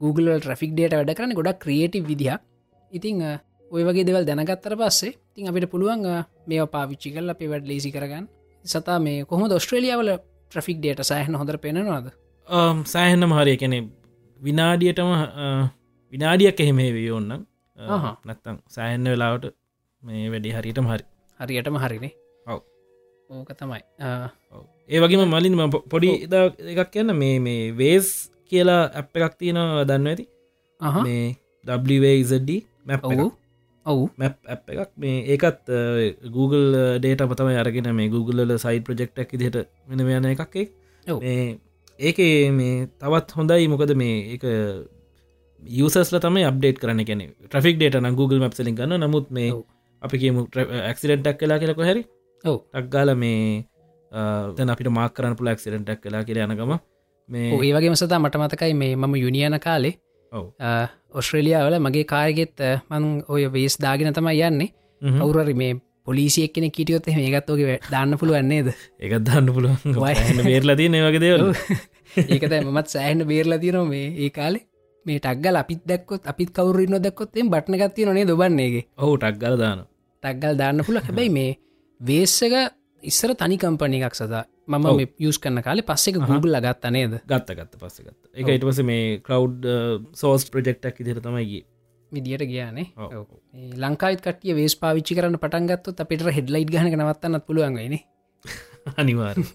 [0.00, 1.34] Google ට්‍රෆික් ඩේට වැඩ කරන්න.
[1.38, 2.40] ගොඩක් ක්‍රියටව විදිහක්.
[2.92, 3.22] ඉතිං
[3.72, 6.02] ඔය වගේ දෙවල් දැනගත්තර පස්සේ තින් අපිට පුළුවන්
[6.48, 8.26] මේ පාවිච්චි කල් අපේ වැඩ ලේසි කරගන්න.
[8.64, 10.10] සතා මේ කොහොම ඔස්ට්‍රේලියාවල
[10.50, 12.12] ට්‍රෆික් ඩේට සෑහන හොඳර පෙනවාද
[12.92, 13.78] සෑහෙන්න මහරිය කැනෙ
[14.40, 15.10] විනාඩියටම
[16.12, 17.32] විනාඩියක් එහෙමේ ඔන්න
[18.28, 19.48] නැත්තං සෑහෙන්න වෙලාවට
[20.02, 21.04] මේ වැඩි හරිටම හරි.
[21.40, 22.12] හරියටම හරිනේ
[22.46, 22.60] ඔව්.
[23.30, 23.82] ඕක තමයි.
[24.90, 25.54] ඒ වගේම මලින්
[25.92, 26.10] පොඩි
[26.72, 27.16] එකක් කියන්න.
[27.22, 28.08] මේ මේ වේස්
[28.52, 30.24] කියලා ඇප් එකක් තියෙනවා දන්න ඇති?
[31.06, 32.50] මේ WD
[32.90, 33.02] මැප්
[33.86, 34.04] ඔවු.
[34.16, 34.34] මැප්
[34.68, 34.90] එකක්.
[34.96, 35.72] මේ ඒකත්
[36.36, 39.58] Google ඩේට පතම අරගෙන මේ Google සයි ප්‍රජෙක්්ක් දිහට
[39.88, 40.56] වෙන යන එකක්
[41.98, 43.68] ඒකේ මේ තවත් හොඳයි.
[43.68, 44.44] මොකද මේ එක
[45.62, 49.50] යසස්ල තම අප්ඩේට කරන කෙන ට්‍රික් ඩේට Google මැප් සලින් ගන්න නමුත් මේ
[50.02, 50.16] අපි
[50.90, 52.02] ඇක්සිඩෙන්ටක් කලා කියලක හැරි
[52.44, 52.56] ඔව.
[52.72, 53.66] ටක්ගාල මේ
[54.56, 56.74] තැන අපිට මාක් කරන්න පුළ ඇක්සිඩෙන්ටක් කලා කියල යනගම
[57.28, 59.94] මේ ඒ වගේ මසතා මට මතකයි මේ මම යුනියන කාලේ
[61.12, 64.72] ඔස්ට්‍රේලියාවල මගේ කායගෙත් මං ඔය වේස් දාගෙන තමයි යන්නේ.
[65.18, 69.78] අවුරරි මේ පොලිසියක් කෙන කිටියොත් මේගත්තෝගේ දාන්න පුළුවන්නේද ඒකත් දාන්න පුළුවන්.
[70.48, 71.54] බේරලති වගේ දේවල්.
[72.26, 74.66] ඒකත මත් සෑහන බේරලා තියනවා මේ ඒ කාලේ.
[75.06, 79.84] මේ ටක්ගල් අපිත් දැක්කොත් අපිත් කවුරන්න දක්කොත්තේ බට්න ගත්ති නේ දොබන්නේගේ ඔහු ටක්ගල දාන
[80.22, 81.50] ටක්ගල් දාන්න පුළ හැබැයි මේ
[82.00, 82.54] වේස්සක
[83.02, 87.20] ඉස්සර තනි කම්පනි එකක් සදා මම යස් කන්න කාලේ පස්සෙක ගුගල් ලගත්ත නේද?
[87.24, 88.30] ගත්ත ගත්ත පස්ස ගත්ත.
[88.34, 89.66] එක ඉටවස මේ කලව්
[90.14, 91.64] සෝස් ප්‍රජෙක්්ක් ඉදිර තමයිගේ
[92.12, 92.92] විදිට ගයානේ
[93.76, 97.98] ලංකාත් කටිය වේස් පාවිච්චි කරන්න පටන්ගත්තු අපිට හෙඩ්ලයිට් ගන නවත්තන්නත් පුළුවන්ගයින
[99.00, 99.36] අනිවාර්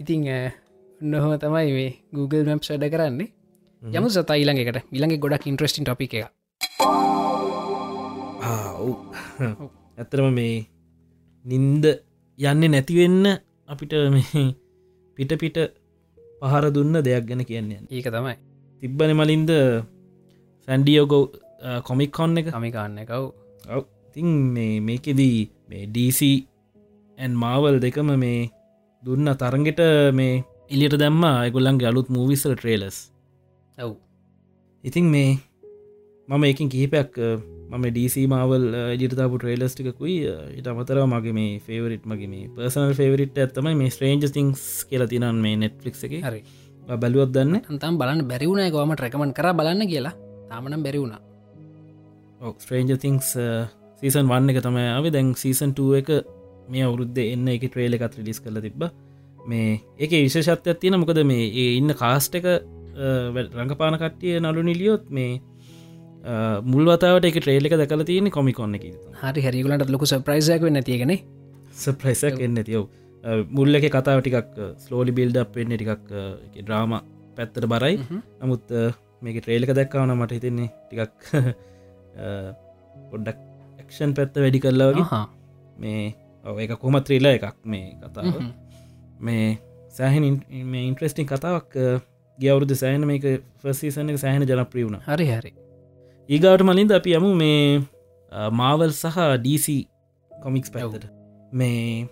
[0.00, 0.24] ඉතිං
[1.00, 3.28] නොහම තමයි මේ Google මැප් වැඩ කරන්නේ.
[3.82, 6.32] යමු සතා ඊළඟකට ඉළඟ ගොඩක් ඉන්ට්‍රස්ටින් ටොපි එක
[9.98, 10.66] ඇත්තරම මේ
[11.44, 11.84] නින්ද
[12.38, 13.26] යන්නේ නැතිවෙන්න
[13.68, 13.92] අපිට
[15.18, 15.58] පිට පිට
[16.40, 18.36] පහර දුන්න දෙයක් ගැන කියන්නේ ඒක තමයි.
[18.82, 19.50] තිබ්බන මලින්ද
[20.68, 21.24] සැන්ඩියෝගෝ
[21.86, 22.46] කොමික් කොන්න එක?
[22.56, 23.24] කමිකාන්න එකව්
[24.14, 25.38] තින් මේ මේකෙදී
[25.70, 28.50] මේ ඩීසිඇන් මාවල් දෙකම මේ
[29.02, 29.80] දුන්න තරගෙට
[30.18, 30.42] මේ
[30.72, 31.24] එලියට දැම්ම.
[31.48, 32.98] එගොල්ලන්ගේ අලුත් මූවිස්සල ට්‍රේලස්
[33.78, 33.92] ඔව්.
[34.84, 35.30] ඉතින් මේ
[36.28, 37.10] මම එකින් කිහිපයක්
[37.66, 40.16] මම ඩීසි මාවල් ජිතතාපු ට්‍රේලස්ටිකුයි
[40.58, 45.40] ඉට අමතර මගේ මේ ෆේවරිට් මගේ මේ පර්සනල් ෆේවරිට් ඇත්තම මේ ස්ට්‍රේන්ජ තිංස් කියල තිනන්
[45.40, 46.14] මේ නෙට්ලික් එක.
[46.22, 46.42] හරි.
[46.94, 47.62] බැලුවත් දන්න.
[47.66, 50.14] අන්තම් බලන්න බැරිවුණ ගොම රැකමන් කර බලන්න කියලා.
[50.50, 51.16] තාමනම් බැරිවුණ
[52.56, 53.32] ස්ට්‍රේන්ජ තිංස්
[54.00, 55.10] සීසන් වන්න එක තමයි ආව.
[55.10, 56.12] දැන් සීසන් 2 එක
[56.68, 58.84] මේ අවුරුද්ධ එන්න එක ට්‍රේල එකත් ලිස් කල තිබ
[59.46, 62.46] මේ ඒක විශේෂත්වයක් තියෙන මොකද මේ ඒ ඉන්න කාස්ට එක
[62.94, 65.40] රඟපාන කට්ටිය නලු නිලියොත් මේ
[66.64, 68.84] මුල්වතාවට එක ට්‍රේල එක දකල තියෙන කොමිකොන්න එක.
[69.22, 71.12] හරි හැරිගලට ලොක සප්‍රයිසයක් වෙන්න තියගෙන
[71.74, 72.88] සප්‍රයිසක් එන්න තියව
[73.50, 76.12] මුල්ල එක කතාව ටිකක් ස්ලෝලි බිල්ඩ් වෙන්න ටිකක්
[76.56, 77.00] ඩ්‍රාම
[77.36, 77.98] පැත්තර බරයි.
[78.40, 78.72] නමුත්
[79.22, 81.12] මේක ට්‍රේලක දැක්කාවන මට හිතෙන්නේ ටිකක්
[83.10, 83.40] පොඩ්ඩක්
[83.84, 85.22] එක්ෂන් පැත්ත වැඩි කරලාවගේ
[85.78, 88.40] මේ ඔව එක කොමත් ත්‍රීල එකක් මේ කතාව.
[89.20, 89.58] මේ
[89.90, 91.76] සෑහන් මේ ඉන්ට්‍රස්ටිං කතාවක්
[92.38, 93.28] ගවරුදු සෑන මේක
[93.60, 95.04] ෆසීසන සෑහන ජනප්‍රිය වුණ.
[95.04, 95.52] හරි හරි
[96.28, 97.82] ඒගවට මලින්ද අපි යමු මේ
[98.60, 99.66] මාවල් සහ DC
[100.30, 101.04] කොමික්ස් පැවතට
[101.52, 102.08] මේ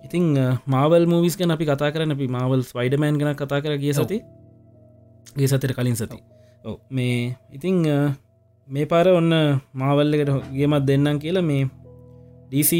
[0.00, 0.24] ඉතිං
[0.66, 4.18] මාවල් මූවිස් ගැන අපි කතා කරන අපි මාවල් ස්වයිඩමෑන් ගැන කතා කර ගිය සති.
[5.36, 6.18] ගේ සතර කලින් සති.
[6.90, 7.82] මේ ඉතිං
[8.68, 9.32] මේ පාර ඔන්න
[9.74, 11.66] මාවල්ලකට ගේමත් දෙන්නම් කියලා මේ
[12.52, 12.72] DC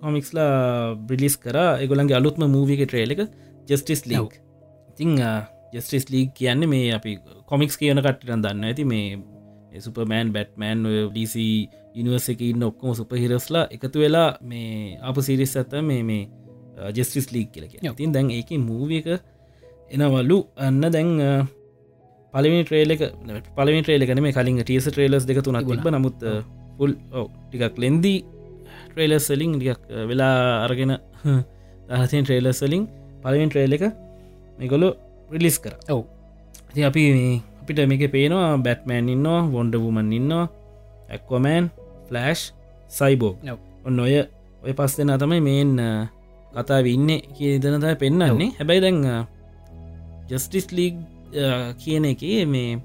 [0.00, 1.58] කොමික්ස්ලා බ්‍රිලිස් කර.
[1.82, 3.22] එගොලන්ගේ අලුත්ම මූවික ට්‍රේල එක
[3.68, 4.38] ජස්ටිස් ලීක්
[4.90, 5.18] ඉතිං
[5.76, 10.84] ජස්ටිස් ලීක් කියන්නේ මේ අපි කොමික්ස් කියන කට්ටන දන්න ඇති මේ සුපමෑන් බැට්මෑන්
[11.14, 11.44] ඩC
[11.94, 16.22] ඉනිවර්ස එක ඉන්න ඔක්කොම සුපහිරස්ලා එකතු වෙලා මේ අප සිරිස් ඇත මේ මේ
[16.92, 19.08] ජස්ටිස් ලීක් කියලක ඉතින් දැන් ඒක මූව එක
[19.90, 21.10] එනවල්ලු අන්න දැන්
[22.34, 23.02] පලවි ට්‍රේලක
[23.56, 26.24] පලවි ට්‍රේලකන මේ කලින් ටියස ට්‍රේලස් දෙක තුනක් තිබ නමුත්
[26.78, 26.92] පුල්
[27.48, 28.18] ටිකක් ලෙන්දී
[28.90, 30.96] ට්‍රේලස් සලින් ටිකක් වෙලා අරගෙන
[31.88, 32.84] දහතින් ට්‍රේලස් සලින්
[33.22, 33.84] පලවින් ට්‍රේල එක
[34.60, 34.88] මේකොලු
[35.28, 35.74] ප්‍රිලිස් කර.
[35.94, 36.04] ඔව්.
[36.74, 37.02] ති අපි
[37.62, 40.46] අපිට මේක පේනවා බැට්මෑන් ඉන්නවා වොන්ඩ වුමන් ඉන්නවා
[41.10, 41.70] ඇක්වමෑන්
[42.08, 42.42] ෆලෑෂ්
[42.88, 43.32] සයිබෝ
[43.86, 44.14] ඔන්න ඔය
[44.64, 45.72] ඔය පස් දෙෙන තමයි මේන්
[46.54, 49.00] කතා ඉන්න කිය දනතයි පෙන්න්නන්නේ හැබැයි දැන්
[50.30, 51.00] ජස්ටිස් ලීග්
[51.82, 52.78] කියන එක මේ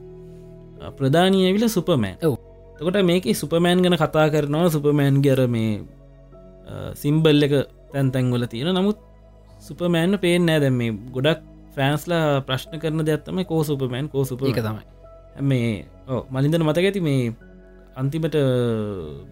[0.97, 2.35] ප්‍රධානය විල සුපමෑන් ඔව්.
[2.77, 4.73] තකොට මේක සුපමෑන් ගැන කතා කරනවා.
[4.75, 5.85] සුපමෑන් ගර මේ
[7.01, 7.53] සිම්බල් එක
[7.93, 8.97] තැන්තැන්වල තියෙන නමුත්
[9.67, 11.41] සුපමෑන්න පේෙන් නෑ දැම් මේ ගොඩක්
[11.75, 14.83] ෆෑන්ස්ලා ප්‍රශ්න කරන දෙයක්ත්තම කෝ සුපමෑන් කෝ සුප ඒක තමයි.
[15.41, 15.71] මේ
[16.31, 17.33] මලින්දන මතක ඇති මේ
[17.95, 18.37] අන්තිමට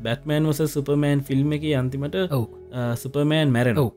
[0.03, 2.45] බැටමෑන් වස සුපමෑන් ෆිල්ම් එක අන්තිමට ඔව්.
[2.95, 3.91] සුපමෑන් මැරෙන ඔව්.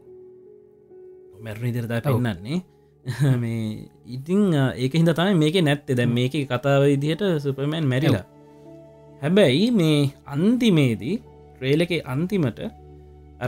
[1.45, 2.21] මැරණ ඉදිරතා ඔව්.
[2.21, 2.61] පෙන්න්නන්නේ
[3.43, 5.97] මේ ඉතිං ඒක හිද තමයි මේක නැත්තේ.
[5.97, 8.27] දැන් මේක කතාව ඉදිහට සුපමෑන් මැරිලා.
[9.23, 11.17] හැබැයි මේ අන්තිමේදී
[11.57, 12.63] ට්‍රේල එක අන්තිමට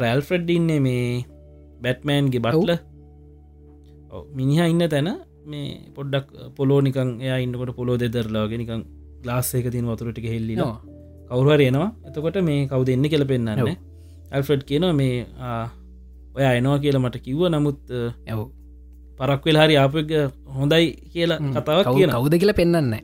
[0.03, 1.07] ඇල්ෆ්‍රඩ් ඉන්නේ මේ
[1.83, 2.73] බැට්මෑන්ගේ බට්ල
[4.33, 5.11] මිනිහ ඉන්න තැන
[5.47, 8.83] මේ පොඩ්ඩක් පොලෝ නිකන් එයා ඉන්නකොට පොලෝ දෙදරලාගේ නිකන්
[9.23, 10.75] ගලාස්සේක තින් වතුරටික හෙල්ලි නෝ
[11.31, 11.89] කවුහර එනවා.
[12.09, 13.73] එතකොට මේ කවු දෙන්න කියල පෙන්න්නන්න ඔව්.
[14.33, 15.15] ඇල්ෆ්‍රඩ් කියනවා මේ
[16.37, 17.43] ඔය එනවා කියලා මට කිව්ව.
[17.55, 17.81] නමුත්
[18.29, 18.41] ඇව්
[19.19, 20.13] පරක්වෙල් හරි ආපක
[20.57, 22.95] හොඳයි කියලා කතාවක් කියන කවුද කියලා පෙන්න්න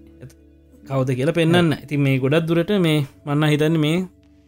[0.85, 3.99] කවද කියලා පෙන්න්න ඉති මේ ගොඩක් දුරට මේ මන්න හිතන්න මේ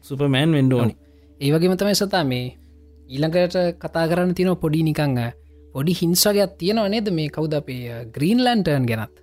[0.05, 0.94] සුපමෑන් වෙන්ඩෝනි
[1.40, 2.46] ඒවගේම තමයි සතා මේ
[3.09, 5.20] ඊළඟට කතා කරන්න තින පොඩි නිකංග
[5.74, 7.28] පොඩි හිංසගයක් තියෙනව නේද මේ?
[7.28, 7.80] කවුද අපේ
[8.14, 9.14] ග්‍රීන් ලන්ටර්න් ගැනත්?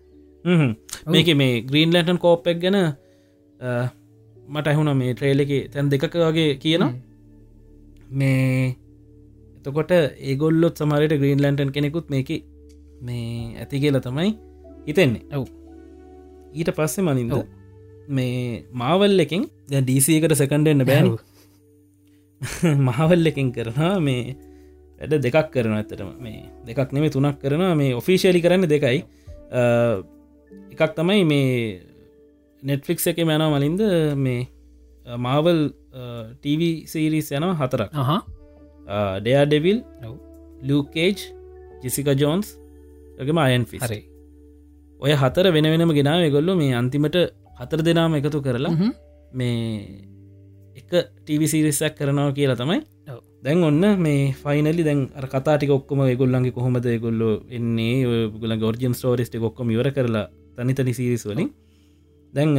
[1.07, 2.88] මේක මේ ග්‍රීන් ලටන් කෝප්පක් ගැන අ,
[4.49, 6.83] මට ඇහුණ මේ ට්‍රේල එක තැන් දෙකක වගේ කියන
[8.12, 8.75] මේ
[9.59, 9.91] එතකොට
[10.29, 12.29] ඒගොල්ලොත් සමරයට ග්‍රීන් ලන්ටන් කෙනෙකුත් මේක
[13.01, 14.29] මේ ඇති කියලා තමයි
[14.88, 15.23] හිතෙන්නේ.
[15.35, 15.45] ඔව්.
[16.53, 17.33] ඊට පස්සේ මනින්ද.
[18.09, 21.09] මේ මාවල් එකෙන් දැ ඩීසිකට සකන්ඩෙන්න්න බෑන.
[22.88, 24.21] මහවල් එකින් කරනවා මේ
[24.99, 27.75] වැඩ දෙකක් කරන ඇතටම මේ දෙකක් නෙමේ තුනක් කරනවා.
[27.81, 28.99] මේ ඔෆිසිියලි කරන්න දෙකයි.
[30.73, 31.49] එකක් තමයි මේ
[32.63, 33.81] නෙට්ෆලික්ස් එක මැන මලින්ද
[34.25, 34.47] මේ
[35.25, 35.62] මාවල්
[36.43, 37.91] TV සීරිස් යන හතරක්.
[38.09, 38.19] හා
[39.23, 39.79] ඩයා ඩෙවිල්.
[40.69, 41.17] ලූකේජ්
[41.83, 42.47] ජෙසික ජෝන්ස්
[43.27, 44.01] ගම අයන් ෆිස් හරි.
[44.99, 46.27] ඔය හතර වෙන වෙනම ගෙනාව.
[46.35, 47.17] ගොල්ලු මේ අන්තිමට
[47.59, 48.91] හතර දෙනාම එකතු කරලා.
[49.39, 49.57] මේ
[50.79, 50.91] එක
[51.23, 52.79] ටිවිසිරිස්සක් කරනවා කියලා තමයි.
[53.43, 58.28] දැන් ඔන්න මේ ෆයිනලි දැන් අර කතාටික ඔක්කොම ගොල්ලන්ගේ කොහොමද ගොල්ලො එන්නේ?
[58.41, 60.25] ගොල ගෝර්ජන් ස්ටෝරිස්ට ඔක්කොම ඉවර කරලා
[60.58, 61.49] තනිතනි සිරිස් වලින්.
[62.34, 62.52] දැන්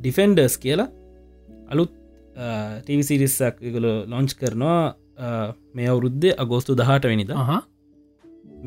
[0.00, 0.88] ඩිෆෙන්ඩර්ස් කියලා
[1.72, 1.92] අලුත්
[2.84, 4.80] ටිවිසිරිස්සක් ගොල ලොංච් කරනවා
[5.76, 7.30] මේ අවුරුද්ධ අගෝස්තු දහට වෙනිද.
[7.50, 7.60] හා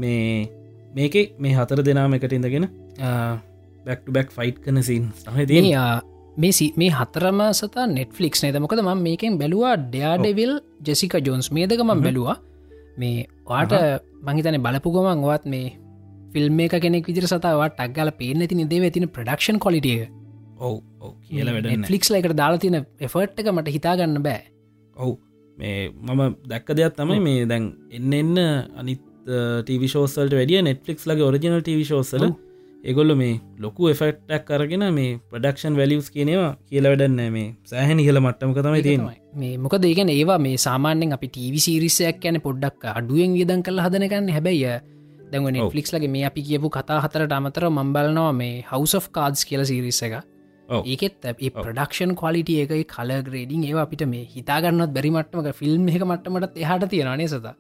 [0.04, 0.50] මේ
[0.96, 2.68] මේක මේ හතර දෙනාම එකට ඉඳගෙන
[3.88, 5.64] බැක්ට බැක් ෆයිට් කන සින් සහ දී
[6.38, 8.58] මේ මේ හතරම සතා නෙට්ෆලික්ස් නේද?
[8.66, 10.54] මොකද ම මේකෙන් බැලවා ඩයාඩෙවිල්
[10.88, 12.38] ජෙසික ජෝන්ස් මේදක මම් බැලවා.
[12.98, 13.74] මේ වාට
[14.28, 15.68] මහිතන බලපු ගමන් වත් මේ
[16.34, 20.02] ෆිල්ම් එක කෙනෙක් විදිර සතාවට ටක්ගල පේන තින දේව තින ප්‍රඩක්ෂන් කොලිටිය
[20.60, 20.76] ඔව්
[21.28, 21.52] කියල
[21.90, 24.42] ෆලික්ස් ලයිකට දාලා තින එෆර්ට් එක මට හිතාගන්න බෑ.
[24.96, 25.12] ඔව්
[25.58, 26.22] මේ මම
[26.52, 28.42] දැක්ක දෙයක් තමයි මේ දැන් එන්න එන්න
[28.82, 29.04] අනිත්
[29.68, 32.26] ටවිශෝසල්ට වැඩිය නෙට්ලික්ස් ලගේ ඔරිජිනල් ටවිශෝසල
[32.86, 32.90] ඔව්.
[32.90, 38.60] ඒගොල්ල මේ ලොකු එෆෙක්ටක් කරගෙන මේ ප්‍රඩක්ෂන් වැලියස් කියනවා කියල වැඩන්න මේ සෑහනි කියල මට්ටමක
[38.60, 39.18] තමයි ඒක තියෙන තමයි.
[39.36, 44.32] මේ මොක දේගෙන ඒවා මේ සාමාන්‍යෙන් අපි ටීවි සිරිසයක් යන පොඩ්ඩක් අඩුවෙන් වියදන් කළ හදනකන්න
[44.38, 44.78] හැබැයි
[45.32, 49.66] දැව නෙට්ලික්ස් ලගේ මේ අපි කියපු කතා හතරට අමතර මම්බලනවා මේ හවස් of කාඩ්ස් කියල
[49.66, 50.16] සිරිස එක.
[50.86, 56.62] ඒකෙත් ඒ ප්‍රඩක්ෂන් කොලිටිය එකයි කල ග්‍රේඩිං ඒවා අපිට මේ හිතාගන්නත් බැරිමට්මක ෆිල්ම් එක මට්ටමටත්
[56.64, 57.56] එහට තියෙනනේ සත?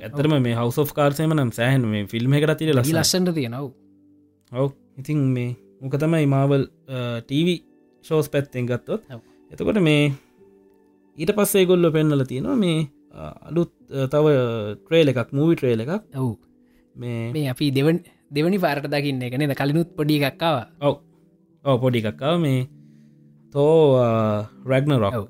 [0.00, 3.70] ඇතරම මේ හවස් කාර්සයම නම් සෑහන් මේ ෆිල්ම් එකට තිර ලසි ලස ලස්සට තියෙනව
[4.52, 4.70] ඔව්.
[4.98, 6.64] ඉතින් මේ මොක තමයි මාවල්
[7.26, 7.56] ටීවි
[8.04, 9.02] ෂෝස් පැත්තෙන් ගත්තොත්.
[9.50, 10.12] එතකොට මේ
[11.18, 12.88] ඊට පස්සේ ගොල්ල පෙන්නල තියෙනවා මේ
[13.48, 13.72] අලුත්
[14.12, 14.26] තව
[14.84, 15.92] ට්‍රේල එකක් මූවි ට්‍රේල එකක්.
[16.16, 16.34] ඔව්.
[16.96, 19.54] මේ අපි දෙවන් දෙවනි පාරට දකින්න එක නද?
[19.54, 20.96] කලිනුත් පොඩි එකක්කාව ඔව්.
[21.64, 22.68] ඔව පොඩි එකක්කාව මේ
[23.54, 23.98] තෝ
[24.66, 25.26] රැග්න රොක් ඔව්.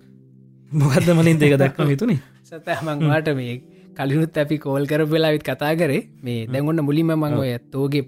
[0.72, 2.20] මොකක්ද මලින් දෙක දක්ම හිතුනේ?
[2.48, 3.60] සතහමංවාට මේ
[3.96, 6.02] කලිනුත් අපි කෝල් කර වෙලාවිත් කතා කරේ.
[6.22, 8.04] මේ දැගොන්න මුලින්ම මං ඔය තෝගේ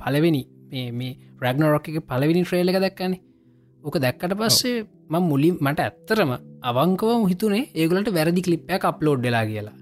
[0.00, 0.42] පලවෙනි
[0.72, 3.20] මේ මේ රැග්න රොක් එක පලවිනි ට්‍රේල එක දක්කන්නේ
[3.82, 6.32] ඕක දැක්කට පස්සේ මං මුලින් මට ඇත්තරම
[6.62, 9.76] අවංකව හිතුනේ ඒගලට වැරදි කලිප්පයක් අප්ලෝඩ්ඩලා කියලා.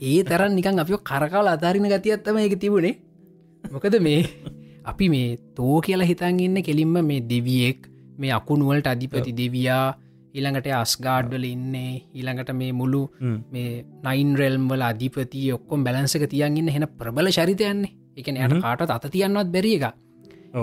[0.00, 2.96] ඒ තරන් නිකන් අපි කරකාල අතාරින ගතියත්තම එක තිබුණේ.
[3.64, 4.20] මොකද මේ
[4.84, 7.80] අපි මේ තෝ කියලා හිතන් ඉන්න කෙලින්ම මේ දෙවියෙක්
[8.18, 9.86] මේ අකුණුවලට අධිපති දෙවයා
[10.34, 13.02] ඊළඟට අස්ගාඩ්වල ඉන්නේ ඊළඟට මේ මුළු.
[13.52, 18.60] මේ නයින් රෙල්ම් වල අධිපති ඔක්කොම් බැලන්සක තියන්ගන්න හෙන ප්‍රබල චරිතයන්නේ එකන යට හ්ම්.
[18.60, 19.94] කාට අත තියන්නවත් බැරි එක.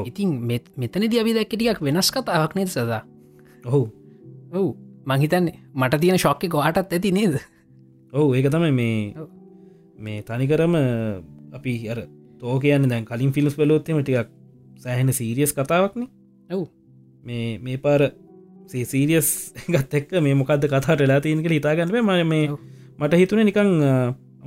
[0.05, 3.01] ඉතින් මෙත්- මෙතනද අපි දැක්කටියක් වෙනස් කතාවක් නේද සදා
[3.65, 3.81] ඔහු
[4.53, 4.69] ඔවු
[5.05, 7.39] මංහිතන්නේ මට තියෙන ශොක්ක කොහටත් ඇති නේද
[8.13, 9.15] ඔවු ඒක තමයි මේ.
[9.97, 10.75] මේ තනිකරම
[11.53, 11.99] අපි අර
[12.39, 14.29] තෝ කියන්න දැන් කලින් ෆිල්ස් බලොත්තම ටිකක්
[14.77, 16.07] සෑහෙන සීරියස් කතාවක්න
[16.49, 16.67] ඔව්
[17.23, 18.01] මේ මේ පාර
[18.67, 19.29] සීරියස්
[19.69, 22.47] ගත් එක්ක මේ මොකක්ද කතාට වෙලා තියනක හිතාගන්න ම මේ.
[22.99, 23.71] මට හිතුන නිකං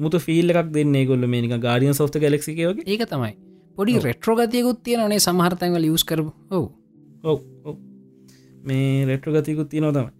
[0.05, 3.33] මුතු ෆිල් එකක් දෙන්නේ ගොල්ල මේනික ගාඩියන් සෝස්ත ගලෙක්සිකයෝගේ ඒක තමයි.
[3.77, 6.67] පොඩි රෙට්‍රෝගතියකුත් තියෙනනේ සමහරතැන්වල යස් කර ඔවු.
[7.23, 7.39] ඔව
[8.65, 10.13] මේ රෙට්‍ර ගතිකුත් තියෙනවා තමයි.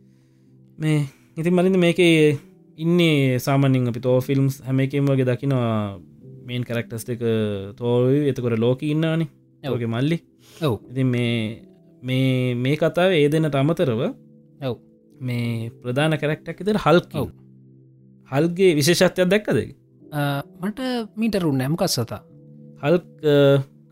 [0.79, 1.01] මේ
[1.37, 2.39] ඉතින් මලින්ද මේකේ
[2.79, 5.73] ඉන්නේ සාමනින් අපි තෝ ෆිල්ම්ස් හැම එකෙන් වගේ දකිනවා
[6.47, 7.25] මේන් කරක්ටස් එක
[7.81, 9.29] තෝයි එතකොට ලෝක ඉන්නානේ
[9.63, 10.19] ඇවගේ මල්ලි.
[10.61, 10.75] ඔව්.
[10.91, 11.35] ඉතින් මේ
[12.03, 14.01] මේ මේ කතාව ඒ දෙන්නට අමතරව
[14.61, 14.77] ඔව්.
[15.21, 17.29] මේ ප්‍රධාන කරක්ටක් ඉතර හල්ක ඔව්.
[18.31, 19.59] හල්ගේ විශේෂත්වයක් දැක්කද
[20.63, 20.81] මට
[21.17, 22.23] මීටරුන් නැමකත් සතා?
[22.83, 22.97] හල්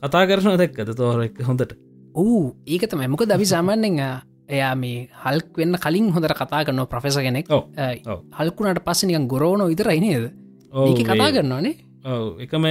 [0.03, 1.73] කතා කරන දැක්කද තෝර එක හොඳට?
[2.15, 3.09] ඕ ඒක තමයි.
[3.09, 3.99] මොක දවි සාමාන්‍යෙන්
[4.49, 7.51] එයා මේ හල්ක් වෙන්න කලින් හොඳට කතා කරන්න ප්‍රෆෙස කෙනෙක්.
[8.39, 10.31] හල්කුණට පස්සනිකන් ගොරෝන විතර ඉනේද
[10.73, 11.75] ඒක කතා කරන්නවානේ
[12.07, 12.65] ඔව එකම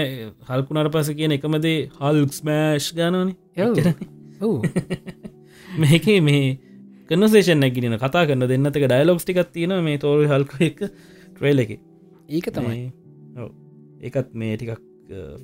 [0.48, 3.34] හල්කුණට පස කියන එකමදේ හල්ක්ස් මෑෂ් ගනන
[5.78, 6.58] මේක මේ
[7.10, 10.80] කනසේෂන් නැකින කතා කරන්න දෙන්නතක ඩයිලොක්ස් ටිකත් තියෙන මේ තෝර හල්ක එක
[11.38, 11.72] ට්‍රේල එක.
[12.30, 12.92] ඒක තමයි.
[14.02, 14.82] ඒකත් මේ ටිකක්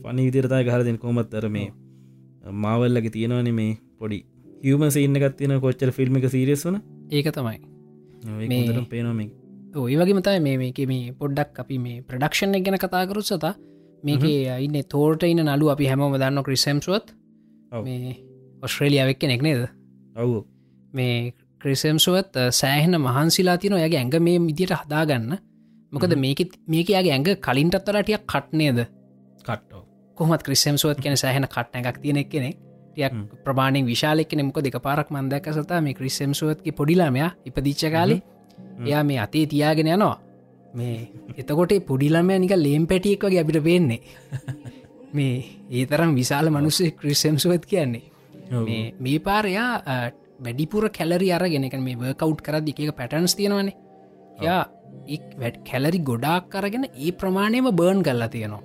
[0.04, 1.70] පනි විදිරතා ගහරදෙන් කොමත්තර මේ
[2.64, 4.20] මාවල්ලක තියෙනවන මේ පොඩි
[4.64, 7.58] හිවම සින්න එකත් තියෙන කොච්චර ෆිල්ම් එක සිරියස් වන ඒක තමයි.
[8.90, 9.22] පේනොම
[9.76, 13.54] ඔය වගේ මතයි මේ මේක මේ පොඩ්ඩක් අපි මේ ප්‍රඩක්ෂණ ගැන කතාකරුත් සතා
[14.04, 14.26] මේක
[14.60, 17.16] ඉන්න තෝට ඉන්න නලු අපි හැමෝම දන්න ක්‍රිසම්ස්ුවත්.
[17.86, 18.18] මේ
[18.62, 19.66] ඔස්ට්‍රේලියාවක් කෙනෙක් නේද?
[20.16, 20.44] ඔවු.
[20.94, 25.34] මේ ක්‍රිසම්සුවත් සෑහෙන මහන්සිලා තියන ඔයගේ ඇඟ මේ විදියට හදාගන්න
[25.94, 28.86] මොකද මේක මේකයාගේ ඇඟ කලින්ටත්තලටියක් කට්නේද
[29.40, 29.84] කට්ටෝ
[30.18, 32.58] කොහමත් ක්‍රිසම්සුවත් කියන සෑහෙන කට්න එකක් තියෙනෙක් කෙනෙක්
[32.92, 33.14] ටියක්.
[33.42, 38.22] ප්‍රමාණෙන් විශාලෙක් කෙනෙ මොක දෙක පාරක් මන්දක සතා මේ ක්‍රිසම්සුවත්ගේ පොඩිලාමයා ඉපදිච්ච කාලේ.
[38.80, 40.18] එයා මේ අතේ තියාගෙන යනවා.
[40.74, 44.02] මේ එතකොට පොඩිලමය නික ලේම් පැටියෙක් වගේ අපිට පේන්නේ.
[45.14, 45.36] මේ
[45.70, 48.04] ඒ තරම් විශාල මනුස්සේ ක්‍රිසම්සුවත් කියන්නේ.
[49.00, 49.72] මේ පාරයා
[50.40, 53.76] වැඩිපුර කැලරි අරගෙන එක මේ වර්කව් කරද එක පැටන්ස් තියෙනවනේ.
[54.42, 54.64] යා
[55.40, 58.62] වැඩ කැලරි ගොඩාක් කරගෙන ඒ ප්‍රමාණයම බර්න් කල්ලා තියෙනවා.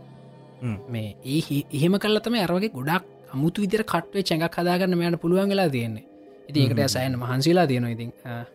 [0.88, 5.68] මේ ඒ හි- එහෙම කල්ලතම අරවගේ ගොඩක් අමුතු විදිර කට්වේ චැඟක් හදාගන්න මයට පුළුවන් වෙලා
[5.68, 6.04] තියෙන්නේ.
[6.48, 7.90] ඉති ඒකට සෑන මහන්සිලා තියෙනවා.
[7.90, 8.10] ඉතින්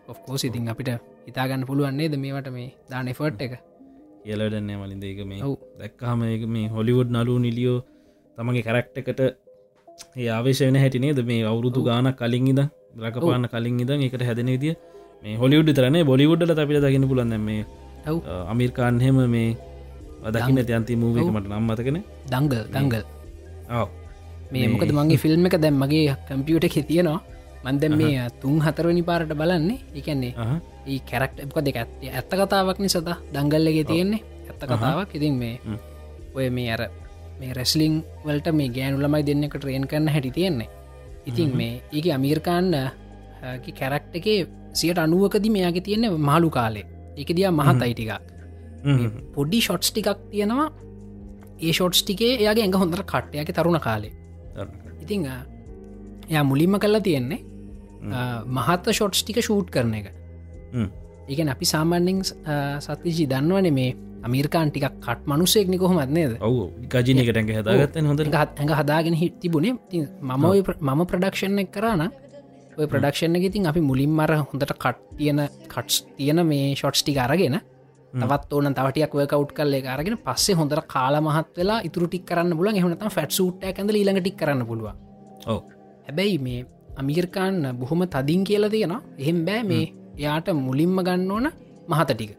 [0.07, 0.89] ඔෆ්කෝස් ඉතින් අපිට
[1.27, 3.53] හිතාගන්න පුළුවන්න්නේද මේවට මේ දාන එෆර්ට් එක?
[4.23, 5.41] කියලඩන්නේ මලින්ද ඒක මේ.
[5.79, 7.79] දැක්කාම ඒක මේ හොලිවුඩ් නලු නිලියෝ
[8.37, 9.19] තමගේ කරක්ටකට
[10.17, 12.61] ඒ ආවේශයන හැටිනේද මේ අවුරුදු ගාන කලින් ඉද
[13.03, 14.75] රකපාන්න කලින් ඉදන් එකට හැදෙන විදිිය
[15.23, 17.65] මේ හොලිවුඩ් තරනේ බොලිවුඩ්ල අපිට දකින්න පුලන්න මේ
[18.11, 18.17] ඔව්.
[18.51, 19.49] අමිර්කාන් හෙම මේ
[20.27, 21.97] අදකින්න තියන්ති මූවක මට නම්මතකන
[22.31, 23.03] දංගල් දංගල්
[23.69, 23.87] ආව.
[24.51, 27.19] මේ මොකද මගේ ෆිල්ම් එක දැම් මගේ කම්පියට හිතියනවා
[27.65, 29.79] මන්දැම් මේ තුන් හතරවනි පාරට බලන්නේ.
[29.99, 30.33] එකන්නේ
[30.87, 32.97] ඒ කැරක්ට එක දෙක ඇත්ත ඇත්ත කතාවක් නිසත
[33.35, 35.09] දංගල්ලගේ තියෙන්නේ ඇත්ත කතාවක්.
[35.17, 35.55] ඉතින් මේ.
[36.35, 36.81] ඔය මේ අර
[37.39, 40.69] මේ රැස්ලිං වලට මේ ගෑනුලමයි දෙන්නක ට්‍රේන් කරන්න හැටි තියෙන්නේ.
[41.29, 42.75] ඉතින් මේ ඒක අමීර්කාන්න
[43.79, 44.27] කැරක්ට එක
[44.79, 46.85] සියට අනුවකද මෙයාගේ තියෙන්නේ මාලු කාලේ.
[47.21, 48.11] එක දිය මහත් අයිටිකක්
[49.35, 50.67] පොඩි ෂොට්ස් ටිකක් තියෙනවා.
[51.65, 54.13] ඒ ෂොට්ස් ටිකේ එයාගේ ඇඟ හොඳර කට්ටයක තරුණ කාලේ.
[55.03, 55.27] ඉතිං
[56.29, 57.39] එයා මුලින්ම කල්ලා තියෙන්නේ
[58.57, 60.07] මහත්ත ෂොට්ස් ටික ෂූට් කරන එක.
[61.29, 62.23] ඒකන අපි සාමාන්‍යෙන්
[62.85, 63.91] සත්තිජි දන්නවන මේ
[64.27, 66.33] අමිර්කාන් ටික කට් මනුසෙක්නි කොහොමත් නේද?
[66.47, 69.75] ඔවු ගජනකට ඇඟ හදාගත්තන හොඳ ඇඟ හදාගෙන හි තිබුණේ.
[69.89, 70.45] ති මම
[70.87, 72.03] මම ප්‍රඩක්ෂණ කරන
[72.77, 77.13] ඔය ප්‍රඩක්ෂණ එක ඉතින් අපි මුලින් මර හොඳට කට් තියෙන කට්ස් තියෙන මේ ෂොට්ස් ටි
[77.19, 77.57] අරගෙන
[78.13, 82.79] තවත් ඕන තවටයක් කව් කල්ල අරගෙන පස්සේ හොඳර කාල මහත් වෙලා ඉතුර ටික් කරන්න පුලන්
[82.79, 84.89] එහනත ෆැට් සූට් ඇඳ ඊළඟ ටික් කරන්න පුළුව
[85.45, 85.59] ඔව.
[86.07, 86.65] හැබැයි මේ
[86.97, 89.01] අමිර්කාන් බොහොම තදින් කියලා තියෙනවා.
[89.17, 89.85] එහෙම බෑ මේ
[90.17, 91.47] එයාට මුලින්ම ගන්න ඕන
[91.89, 92.31] මහත ටික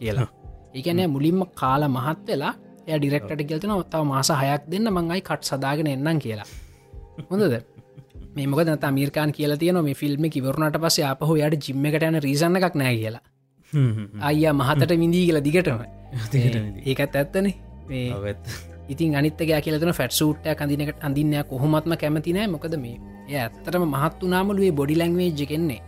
[0.00, 0.28] කියලා.
[0.74, 2.54] ඒකනෑ මුලින්ම කාල මහත් වෙලා
[2.86, 6.48] එය ඩිරෙක්ට කියල්තන ඔත්තාව මාස හයක් දෙන්න මංගයි කට් සදාගෙන එන්නම් කියලා.
[7.30, 7.54] හොඳද
[8.36, 12.18] මේ මොක නත අමිර්කාන් කියලා තියන මේ ෆිල්ම් කිවරුණට පස අපහ යට ජිම්ම එකට යන
[12.26, 13.22] රීසන්න එකක් නෑ කියලා.
[14.28, 15.80] අයියා මහතට විඳී කියලා දිගටම.
[16.86, 17.54] ඒකත් ඇත්තනේ.
[18.88, 22.96] ඉතින් අනිත්තක කියලන ෆැට සූට්ට කඳනකට අඳන්න කොහොමත්ම කැමතිනෑ මොකද මේ
[23.28, 25.80] එය ඇත්තටම මහත්තු නාමලුවේ බොඩි ලැංවේජ් කෙන්නේ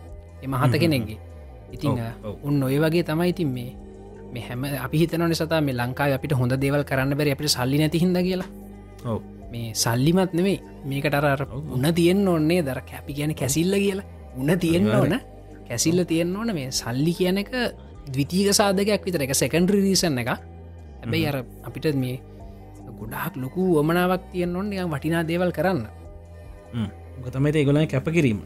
[0.43, 1.19] එ මහත කෙනෙක්ගේ.
[1.75, 2.01] ඉතිං.
[2.43, 3.71] උන් ඔය වගේ තමයි ඉතින් මේ
[4.33, 8.03] මේ හැම අපි හිතනන සතා මේ ලංකාව අපිට හොඳ දේවල් කරන්න බැරි අපිට සල්ලි නැති
[8.03, 8.51] හිද කියලා.
[9.07, 10.59] ඔව මේ සල්ලිමත් නෙවෙයි
[10.91, 11.43] මේකට අර
[11.75, 14.07] උන්න තියෙන් ඔන්නේ දර කැපි කියන කැසිල්ල කියලා.
[14.41, 15.15] උන්න තියෙන්න්න ඕන.
[15.69, 16.55] කැසිල්ල තියෙන්න්න ඕන.
[16.59, 17.51] මේ සල්ලි කියන එක
[18.13, 21.37] දවිතීක සාධකයක් විතර එක සෙකන්ඩ්‍රි රීසන් එක හැබැයි අර
[21.67, 22.21] අපිට මේ
[22.99, 25.87] ගොඩාක් ලොකු වමනාවක් තියෙන් ඔන්න වටිනා දේවල් කරන්න.
[27.25, 28.41] ගතමත ඒගොලයි කැප කිරීම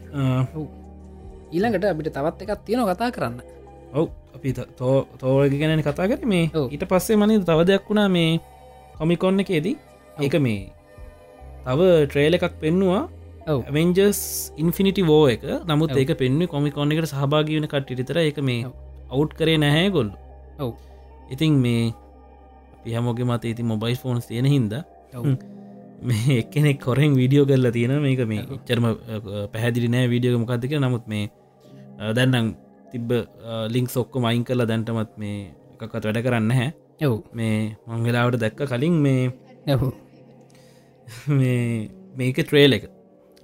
[1.53, 3.35] ඊළඟට අපිට තවත් එකක් තියෙන කතා කරන්න.
[3.93, 4.07] ඔව්.
[4.35, 4.49] අපි
[5.19, 6.25] තෝරග ගැන කතා කර.
[6.25, 6.51] මේ.
[6.73, 8.39] ඊට පස්සේ මනි තව දෙයක් වුණා මේ
[8.97, 9.77] කොමිකොන්න එකේදී.
[10.19, 10.59] ඒක මේ
[11.67, 13.03] තව ට්‍රේල එකක් පෙන්නවා.
[13.75, 14.19] වෙන්ජස්
[14.63, 15.43] ඉන්ෆිනිටි වෝ එක.
[15.69, 15.95] නමුත්.
[16.01, 18.65] ඒක පෙන්ව කොමිකොන්න එකට සහභාග වන කට්ටිතර එක මේ.
[19.13, 20.11] අවුට් කරේ නැහැ ගොල්ල
[20.63, 20.71] ඔව්.
[21.33, 21.83] ඉතින් මේ
[22.77, 24.73] අපි හැමෝගේ මත ඉති මොබයිල් ෆෝන්ස් තියෙන හින්ද.
[26.07, 28.85] මේ එක්කෙනෙක් කොරෙන් වීඩියෝ කරලා තියෙන මේක මේ චරම
[29.53, 31.23] පැහැදිලි නෑ වීඩියෝ මොකක්දක නමුත් මේ
[32.17, 32.49] දැන්නම්
[32.91, 33.09] තිබ්බ
[33.75, 35.37] ලිංක් සොක්කො මයින් කරලා දැන්ටමත් මේ
[35.81, 36.67] එකකත් වැඩ කරන්න හැ
[37.07, 37.15] ඔව්.
[37.37, 37.55] මේ
[37.87, 39.23] මංවෙලාවට දැක්ක කලින් මේ
[39.65, 39.77] මේ
[42.19, 42.85] මේක ට්‍රේල් එක.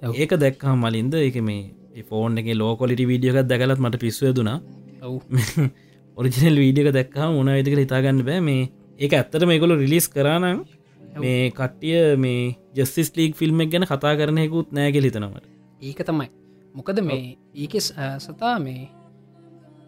[0.02, 4.58] ඒක දැක්කහම් මලින්ද එක මේ ෆෝන් එක ලෝකොලිටි වීඩියෝකත් දැකලත් මට පිස්ව දුනා
[5.02, 5.20] ඔව්.
[6.16, 8.40] ඔරිජිනල් වීඩියක දැක්කා මොන විදිකට හිතාගන්න බෑ.
[8.40, 10.64] මේ ඒක ඇත්තට මේකොල රිලිස් කරනම්
[11.18, 15.46] මේ කට්ටිය මේ ජස්සිස් ලීක් ෆිල්ම් එක ගැන කතා කරනයකුත් නෑගෙ හිතනවට
[15.80, 16.28] ඒක තමයි.
[16.74, 18.88] මොකද මේ ඒක සතා මේ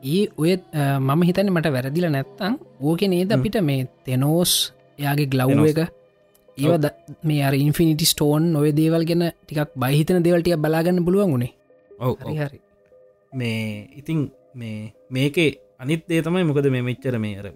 [0.04, 0.56] ඒ ඔය
[1.00, 4.52] මම හිතන්න මට වැරදිල නැත්තං ඕක නේද අපිට මේ තෙනෝස්
[4.98, 5.80] එයාගේ ග්ලව් එක
[6.58, 11.52] ඒව ද- මේ අර ඉන්ෆිනිටි ස්ටෝන් ඔය දේවල් ගැන ටිකක් බහිතන දේවල්ටිය බලාගන්න පුළුවන් වුණේ
[12.00, 12.60] ඔව හරි
[13.32, 14.20] මේ ඉතිං
[14.54, 17.46] මේ මේකේ අනිත් දේ තමයි මොකද මේ මෙච්චර මේ අර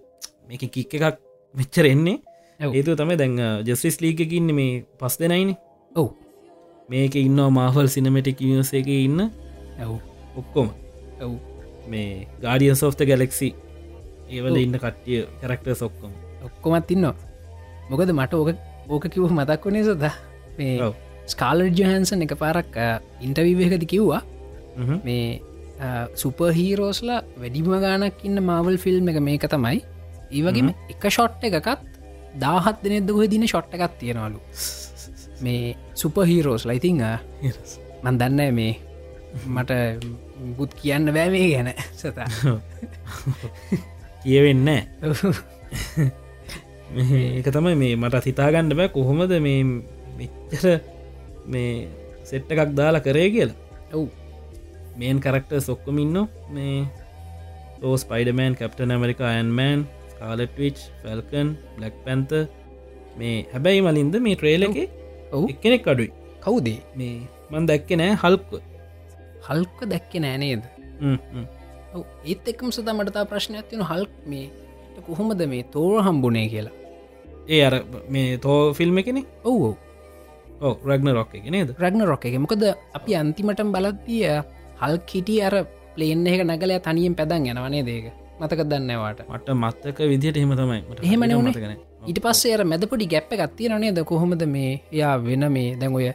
[0.49, 1.17] මේක කික් එකක්
[1.55, 2.19] මෙච්චර එන්නේ.
[2.61, 5.57] ඒතු තමයි දැන් ජස්සිස් ලීකකින්න මේ පස් දෙනයින.
[5.93, 6.09] ඔව්.
[6.89, 9.21] මේක ඉන්න මාහල් සිනමටික් නිවස එක ඉන්න
[9.81, 9.97] ඔව්.
[10.37, 10.69] ඔක්කොම.
[11.21, 11.33] ඔව්.
[11.89, 13.49] මේ ගාඩියන් සෝෆ්ත ගැලෙක්සි
[14.29, 16.13] ඒවල ඉන්න කට්ටිය කරක්ටර් සොක්කොම
[16.45, 17.17] ඔක්කොමත් ඉන්නවා.
[17.91, 18.51] මොකද මට ඕක
[18.91, 20.11] ඕක කිව් මතක් වනේ සද
[20.59, 20.95] මේ ඔව්.
[21.27, 22.75] ස්කාලර් ජහන්සන් එක පාරක්
[23.21, 24.23] ඉන්ටවීවකද කිව්වා.
[25.05, 25.41] මේ
[26.15, 29.81] සුපහීරෝස්ලා වැඩිම ගානක් ඉන්න මාවල් ෆිල්ම් එක මේක තමයි.
[30.31, 31.87] ඒවගේම එක ෂොට් එකකත්
[32.39, 34.41] දාහත් දෙනෙදගහ දින ෂොට් එකත් තියෙනවලු.
[35.41, 37.03] මේ සුපහීරෝස් ලයිතිං
[38.03, 38.75] මන් දන්න මේ
[39.47, 39.73] මට
[40.57, 41.73] බුත් කියන්න බෑ මේ ගැන.
[42.01, 42.27] සතා
[44.23, 44.69] කියවෙන්න
[46.97, 49.61] ඒක තමයි මේ මට හිතාගන්න බෑ කොහොමද මේ
[50.19, 50.81] මෙච්චර
[51.47, 51.89] මේ
[52.25, 53.59] සෙට්ට එකක් දාලා කරේ කියලා.
[53.95, 54.09] ඔව්.
[54.99, 56.19] මේන් කරක්ට සොක්කම ඉන්න
[56.51, 56.87] මේ
[57.83, 62.31] ලෝ Spiderman Captain America ඇන්මෑන් Scarlet Witch Falcon Black Panther
[63.19, 64.77] මේ හැබැයි මලින්ද මේ ට්‍රේල එක
[65.33, 65.47] ඔව්.
[65.53, 66.11] එක්කෙනෙක් අඩුයි.
[66.43, 66.81] කවුදේ?
[66.97, 67.17] මේ
[67.51, 68.53] මන් දැක්ක නෑ හල්ක්ව
[69.49, 70.63] හල්ක දැක්ක නෑනේද
[71.95, 74.47] ඔව් ඒත් එක්කම සතා මටතා ප්‍රශ්නයක් තියන හල්ක් මේ
[75.07, 76.77] කොහොමද මේ තෝර හම්බුනේ කියලා
[77.51, 77.75] ඒ අර
[78.15, 79.23] මේ තෝ ෆිල්ම් එකනෙ?
[79.45, 79.75] ඔව්
[80.61, 81.75] ඕ රග්න රොක් එක නේද?
[81.83, 82.39] රග්න රොක එක.
[82.45, 82.63] මොකද
[82.99, 84.25] අපි අන්තිමටම් බලත්තිය
[84.81, 85.55] හල් කිටි අර
[85.95, 88.07] ප්ලේන් එක නගලය තනියෙන් පැදන් යනවනේ දේක
[88.41, 90.81] මතක දන්නවාට මට මත්තක විදිහට එහෙම තමයි.
[90.91, 91.53] මට එහෙම හරියට නෙවුනේ.
[91.53, 91.79] මතක නෑ.
[92.09, 96.13] ඊට පස්සේ අර මැදපොඩි ගැප්ප ගත්තිය නනේ ද කොහොමද මේ යා වෙන මේ දැන් ඔය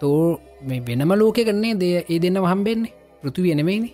[0.00, 2.92] තෝ මේ වෙනම ලෝක කරන්නේ දේ ඒ දෙන්න හම්බෙන්නේ?
[3.22, 3.90] පෘතුවිය නෙමයිනි.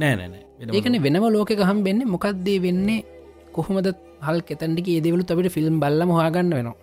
[0.00, 2.12] නෑ නෑනෑ ඒකන වෙනම ලෝක හම්බෙන්නේ.
[2.14, 3.04] මොකක්දේ වෙන්නේ?
[3.52, 3.92] කොහොමද
[4.26, 6.76] හල් කෙතැන්ටික ඒදවලු තබට ෆිල්ම් බල්ලම හගන්න වෙනවා.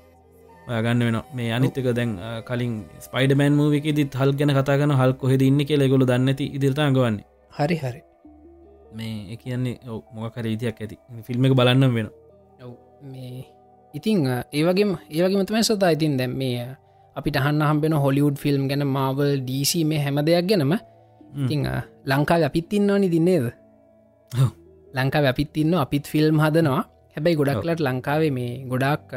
[0.85, 2.11] ගන්න වෙන මේ අනිත්තක දැන්
[2.47, 2.73] කලින්
[3.05, 7.25] ස්පයිඩමෑන් මූවිකෙදිත් හල් ගැන කතාගන හල් කොහෙද ඉන්න කිය ලෙගොල දන්නති ඉදිරිත අඟවන්නේ
[7.57, 8.01] හරි හරි.
[8.97, 10.97] මේ කියන්නේ ඔව් මොකකර විදියක් ඇති.
[11.27, 12.09] ෆිල්ම් එක බලන්නම් වෙන
[13.13, 13.45] මේ
[13.93, 14.17] ඉතිං
[14.57, 16.67] ඒවගේම ඒවගේ මතම සතා ඉතින් දැම් මේ
[17.15, 20.73] අපිට අහන්න හම්බෙන හොලිවුඩ් ෆිල්ම් ගැන මාවල් DC මේ හැම දෙයක් ගැනම
[21.43, 21.63] ඉතිං
[22.11, 23.45] ලංකාව අපිත් ඉන්නවනි දින්නේද.
[24.97, 26.83] ලංකාව අපිත් ඉන්න අපිත් ෆිල්ම් හදනවා
[27.17, 29.11] හැබැයි ගොඩක්ලට ලංකාවේ මේ ගොඩක්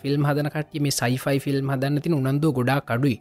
[0.00, 3.16] ෆිල්ම් හදන කට්ටිය මේ සයිෆයි ෆිල්ම් හදන්න තින උනන්දුව ගොඩා කඩුයි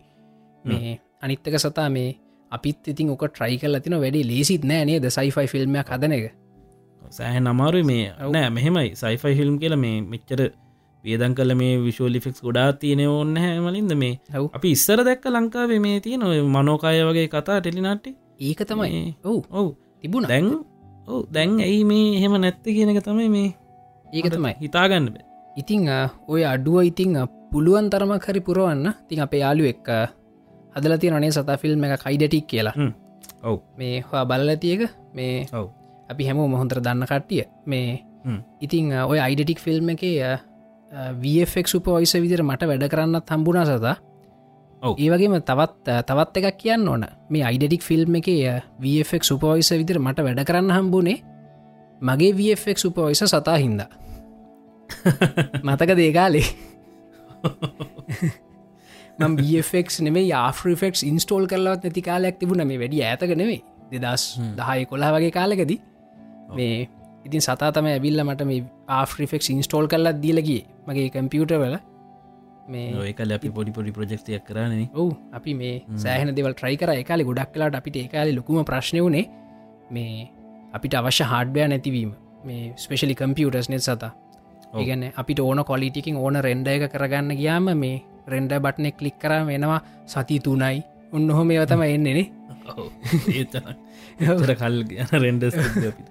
[0.66, 2.10] මේ අනිත්තක සතා මේ
[2.52, 6.28] අපිත් ඉතින් ඕක ට්‍රයි කල තින වැඩි ලේසිත් නෑ නේද සයිෆයි ෆිල්ම්යක් හදන එක.
[7.12, 8.12] සෑහ නමාරු මේ.
[8.30, 8.92] නෑ මෙහෙමයි.
[8.96, 10.42] සයිෆයි ෆිල්ම් කියල මේ මෙච්චර
[11.04, 14.14] වියදන් කල මේ විශෝලිෆික්ස් ගොඩා තියෙන ඕන්න හැමලින්ද මේ.
[14.54, 19.04] අපි ඉස්සර දැක්ක ලංකාවේ මේ තියෙන මනෝකාය වගේ කතා ටෙලිනාට්ටි ඒක තමයි.
[19.24, 19.44] ඔව්.
[19.52, 19.68] ඔව්.
[20.02, 20.28] තිබුණ.
[20.28, 20.50] දැන්
[21.08, 23.50] ඔව් දැන් ඇයි මේ එහෙම නැත්ත කියන එක තමයි මේ
[24.16, 24.54] ඒක තමයි.
[24.64, 25.08] හිතාගන්න
[25.56, 25.88] ඉතිං
[26.28, 27.16] ඔය අඩුව ඉතිං
[27.52, 28.94] පුළුවන් තරමක් හරි පුරුවන්න.
[29.08, 29.88] තින් අපේ යාලු එක්
[30.76, 32.76] හදලති රනේ සතා ෆිල්ම් එක කයිඩටික් කියලා.
[33.44, 33.60] ඔව්.
[33.78, 34.82] මේ හවා බලලතියක
[35.14, 35.70] මේ ඔව්.
[36.10, 37.46] අපි හැම මොහොන්තර දන්න කට්ටිය.
[37.66, 38.04] මේ.
[38.62, 40.04] ඉතිං ඔය අයිඩටික් ෆිල්ම් එක
[41.22, 43.96] වෆෙක් සුපෝයිස විදිර මට වැඩ කරන්නත් හම්බුණ සතා.
[44.82, 45.00] ඔව්.
[45.00, 47.06] ඒවගේම තවත් තවත් එකක් කියන්න ඕන.
[47.30, 48.28] මේ අයිඩටික් ෆිල්ම් එක
[48.80, 51.24] වෆෙක් සුපෝයිස විදිර මට වැඩ කරන්න හම්බුණේ
[52.02, 53.88] මගේ වෆෙක් සුපෝයිස සතා හින්දා
[55.64, 56.48] මතක දේකාලේ
[59.20, 62.68] බෆෙක් නෙේ ආෆිෆෙක් ඉන්ස්ටෝල් කරලවත් නැති කාලයක් තිබුණ.
[62.68, 63.62] මේ වැඩි ඇතක නෙවේ
[63.94, 64.24] දෙදස්
[64.60, 65.80] දහය කොලා වගේ කාලෙකදී.
[66.58, 66.88] මේ
[67.26, 68.64] ඉතින් සතා තම ඇවිල්ල මට මේ
[69.00, 71.78] ආෆිෆෙක් ඉන්ස්ටෝල් කරලත් දීලගේ මගේ කම්පියුට වල.
[72.74, 76.92] මේ ඒකල අපි පොඩි පොඩි ප්‍රජෙක්තියක් කරන්නේ ඔවු අපි මේ සෑහන දෙවල් ට්‍රයි කර.
[77.02, 79.26] එකකාලි ගොඩක් කලාට අපිට ඒකාලි ලොකුම ප්‍රශ්නය වනේ
[79.98, 80.30] මේ
[80.74, 82.12] අපිට අවශ්‍ය හාඩ්බය නැතිවීම.
[82.48, 84.12] මේ ස්පේෂලි කම්පියුටස් නෙත් සතා
[84.76, 89.80] ඒගන අපිට ඕන කොලිටිකින් ඕන රෙන්ඩ එක කරගන්න ගියාම මේ රෙන්ඩ බට්නෙ කලික් කර වෙනවා
[90.06, 90.84] සති තුනයි.
[91.14, 92.28] උන්නහොම ඒවතම එන්නේනේ
[93.38, 96.08] ඒතර කල් ගැන අපිට.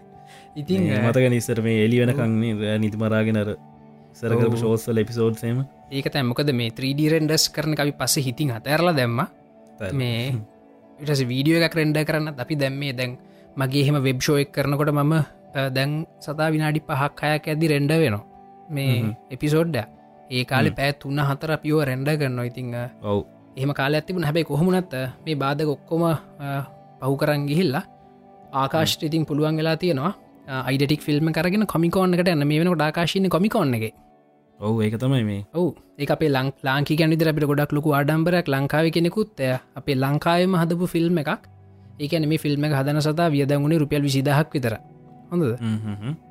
[0.56, 3.50] ඉතින් මතක නිස්සර මේ එලි වෙනකන්නේ නිතිමරාගෙනර
[4.14, 9.20] සරකරපු ශෝස්සල එපිසෝඩ්සේම ඒක තැමකද මේ 3D රෙන්ඩස් කරන අපි පස්ස හිතින් අතඇරලා දැම්ම.
[9.92, 10.20] මේ
[10.98, 13.18] ඉටස වීඩියෝ එකක් රෙන්ඩ කරන්න අපි දැම්මේ දැන්
[13.56, 15.14] මගේ එහෙම වෙබ්ෂෝයක් කරනකොට මම
[15.76, 15.90] දැන්
[16.20, 18.22] සතා විනාඩි පහක් අයක් ඇදදි රෙන්ඩ වෙනවා
[18.68, 19.76] මේ එපිසෝඩ්ඩ
[20.30, 23.24] ඒ කාලෙ පෑ තුන්න හතර පියෝ රැන්ඩ කරන්න ඉතිං ඔව්.
[23.56, 24.94] එහෙම කාල ඇතිබුණ හැබැයි කොහොමනත්
[25.26, 26.04] මේ බාධක ඔක්කොම
[27.00, 27.84] පහු කරන් ගිහිල්ලා
[28.54, 30.12] ආකාශ ඉතින් පුළුවන් වෙලා තියෙනවා.
[30.62, 33.94] අයිඩටික් ෆිල්ම් කරගෙන කොමිකෝන්නකට එන්න මේ වෙනකට ආකාශීන කොමිකොන්න එක.
[34.58, 35.46] ඔවු ඒක තමයි මේ.
[35.54, 35.74] ඔවු.
[35.98, 39.40] ඒ අපේ ලං ලාංකි ගැනිදර අපිට ගොඩක් ලොකු ආඩම්බරක් ලංකාව කෙනෙකුත්
[39.76, 41.42] අපේ ලංකාවම හදපු ෆිල්ම් එකක්.
[42.00, 44.74] ඒකන මේ ෆිල්ම් එක හදන සතා වියදගුණේ රුපියල් විසිදහක් විතර
[45.34, 45.50] හොඳද?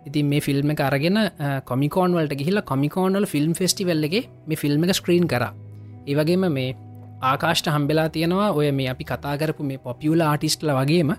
[0.08, 1.20] ඉතින් මේ ෆිල්ම් එක අරගෙන
[1.72, 4.16] කොමිකෝන් වලට ගිහිල්ලා කොමිකෝනල් ෆිල්ම් ෆෙස්ටිවල් එක
[4.48, 5.46] මේ ෆිල්ම් එක ස්ක්‍රීන් කර.
[6.08, 6.76] ඒවගේම මේ
[7.32, 11.14] ආකාෂ්ට හම්බෙලා තියෙනවා ඔය මේ අපි කතා කරපු මේ පොපියුල ආටිස්ටල වගේම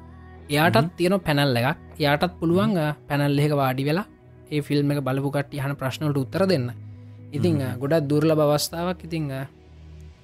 [0.51, 1.79] එයාටත් තියෙන පැනල් එකක්.
[2.01, 2.75] එයාටත් පුළුවන්
[3.09, 4.07] පැනල් එක වාඩි වෙලා
[4.53, 6.67] ඒ ෆිල්ම් එක බලපුකට යහන ප්‍රශ්නවලට උත්තර දෙන්න.
[7.37, 9.25] ඉතිං ගොඩක් දුර්ල බවස්ථාවක් ඉතිං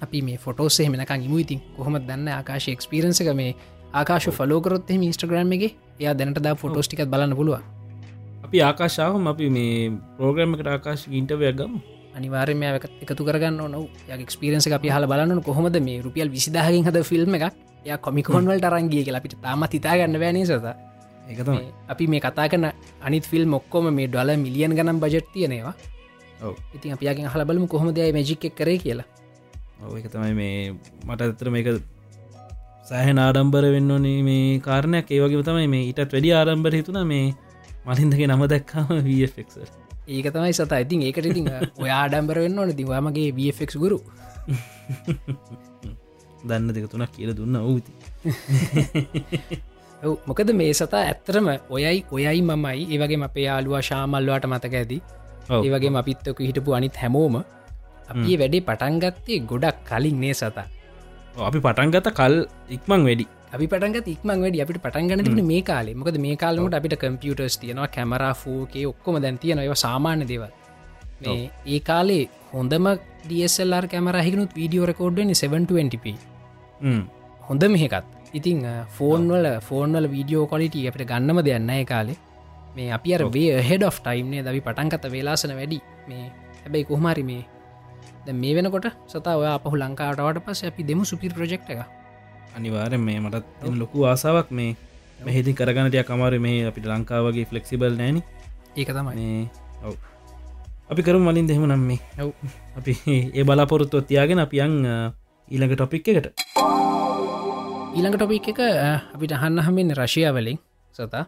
[0.04, 1.38] අපි මේ ෆොටෝසේ මෙනකං ඉමු.
[1.44, 3.54] ඉතින් කොහොම දන්න ආකාශ එක්ස්පිරන්ස එක මේ
[3.98, 5.64] ආකාශ ෆලෝකරොත් එම ඉස්ට්‍රග්‍රම් එක.
[6.00, 7.58] එයා දැනට දා ෆොටෝස්ටිකත් බලන්න පුළුව
[8.44, 11.72] අපි ආකාශාවම අපි මේ පෝග්‍රම් එකට ආකාශ ඉන්ටවයක් ගම්.
[12.16, 12.62] අනිවාර්යම
[13.04, 13.80] එකතු කරගන්න නො
[14.28, 17.54] ක්ස්පිරන්ස අපි හල බලන්න කොහොමද මේ රුපියල් විසිදාහකින් හද ෆිල්ම් එකක්?
[17.86, 20.66] ය කොමිකොන්වලට අරංගිය කියලා අපිට තාම හිතාගන්න බෑනේ සත
[21.32, 21.58] එකතම
[21.92, 22.66] අපි මේ කතා කන
[23.06, 25.74] අනිත් ෆිල් මොක්කොම මේ ඩොල මිලියන් ගනම් බජට් තියනවා
[26.76, 29.06] ඉතින් අපියගෙන් හල බලමු කොහොමදයි මජික් කරේ කියලා.
[29.84, 30.74] ඔව එක තමයි මේ
[31.06, 31.68] මට ඇතර මේක
[32.90, 35.10] සෑහන ආඩම්බර වෙන්න ඕනේ මේ කාරණයක්.
[35.10, 37.26] ඒවගේ තමයි මේ ඉටත් වැඩි ආරම්භර හිතුන මේ
[37.86, 39.54] මලින්දගේ නම දැක්කාම වෆෙක්ස
[40.08, 40.72] ඒක තමයි සත.
[40.84, 41.46] ඉතින් ඒකට ඉතින්
[41.78, 42.72] ඔය ආඩම්බර වෙන්න ඕන.
[42.80, 43.98] දිවාමගේ වෆෙක් ගුරු.
[46.48, 47.92] දන්න දෙක තුනක් කියල දුන්න ඕති
[50.26, 52.78] මොකද මේ සතා ඇත්තරම ඔයයි ඔයයි මමයි.
[52.90, 54.98] ඒවගේ අපේ යාලුවා ශාමල්ලවාට මතක ඇති.
[55.60, 57.40] ඒවගේ අපිත්තක හිටපු අනිත් හැමෝම.
[58.10, 60.68] අපි වැඩේ පටන්ගත්තේ ගොඩක් කලින් නේ සතා
[61.38, 62.34] අපි පටන්ගත කල්
[62.68, 63.26] ඉක්මං වැඩි.
[63.54, 65.94] අපි පටන්ග ඉක්මං වැඩි අපිට පටන්ගන්න තිබන මේ කාලේ.
[65.94, 70.50] මොකද මේ කාලමට අපිට කම්පියටර්ස් තියෙනවා කැමරා ෆෝකේ ඔක්කොම දැන් තියෙන ඒව සාමාන්‍ය දේවල්.
[71.22, 72.86] මේ ඒ කාලේ හොඳම
[73.28, 76.06] ඩSLR කැමරහිකුත් වීඩියෝ රකෝඩ්ඩනි 720p
[77.48, 78.66] හොඳ මෙහෙකත් ඉතිං
[78.96, 82.18] ෆෝන්වල ෆෝන්වල වීඩියෝ කොලිට අපට ගන්නම දෙයන්න කාලේ.
[82.76, 85.80] මේ අපි අර වේ හෙඩ of ටයිම්නේ දවි පටන්කත වෙලාසන වැඩි.
[86.08, 86.26] මේ
[86.62, 87.42] හැබැයි කොහමරි මේ
[88.34, 91.80] මේ වෙනකොට සතා ඔය අපහු ලංකාටවට පස අපි දෙමු සුපිර් ප්‍රජෙක්් එක
[92.56, 94.76] අනිවාරෙන් මේ මටත් ලොකු ආසාවක් මේ
[95.20, 98.22] මෙහිති කරගනටය කමාර මේ අපිට ලංකාවගේ ෆලෙක්සිබල් නෑන
[98.76, 99.50] ඒක තමයි.
[99.82, 99.94] ඔව.
[100.90, 102.00] අපි කරු මලින් දෙහෙම නම් මේ.
[102.18, 102.30] ඔව්.
[102.76, 102.92] අපි
[103.36, 104.74] ඒ බලාපොරොත්තුව තියාගෙන අපියන්
[105.48, 106.26] ඊළඟ ටොපික් එකට.
[107.90, 108.60] ඊළඟ ටොපික් එක
[109.14, 110.58] අපිට අහන්න හමෙන් රශයාවලින්
[110.94, 111.26] සතා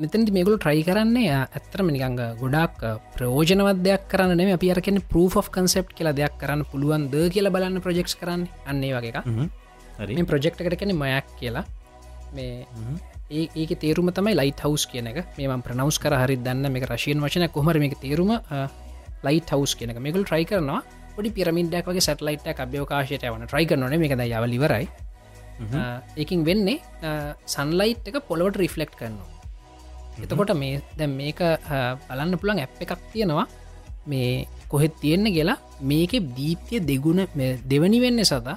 [0.00, 2.82] මෙතැති මේගුල ට්‍රයි කරන්නේ ඇත්තරම නිකංග ගොඩක්
[3.16, 7.82] ප්‍රෝජනවත් දෙයක් කරන්න අපි අරකෙන පරෝ of කන්සප් කියලා දෙයක් කරන්න පුළුවන් ද කියලා බලන්න
[7.86, 8.46] ප්‍රජෙක්ස් කරන්න.
[8.70, 9.26] අන්නේ වගේ එක
[10.16, 11.64] මේ ප්‍රජෙක්් එකට කෙන මයක් කියලා.
[12.32, 12.64] මේ
[13.60, 15.18] ඒක තේරුම තමයි ලයිට හවස් කියන එක.
[15.36, 18.32] මේම ප්‍රනවස් කර හරි දන්න මේ රශයෙන් වශන කොමර මේ තේරුම
[19.26, 20.80] ලයිට හවස් කියනක මේකල් ට්‍රයි කරනවා.
[21.16, 24.88] පොඩි පිරමින්ඩක් වගේ සැටලයිට අභ්‍යෝකාශයට වන ට්‍රයි කරන මේ යව ලිවරයි
[26.16, 26.80] ඒකින් වෙන්නේ
[27.56, 29.39] සන්ලයිට් එක පොළොවට රිෆලෙක්් කරනවා
[30.18, 31.40] එතකොට මේ දැ මේක
[32.08, 33.46] බලන්න පුළන් ඇ් එකක් තියෙනවා.
[34.06, 35.58] මේ කොහෙත් තියෙන්න කියලා.
[35.82, 37.26] මේක දීප්තිය දෙගුණ
[37.70, 38.56] දෙවනි වෙන්න සතා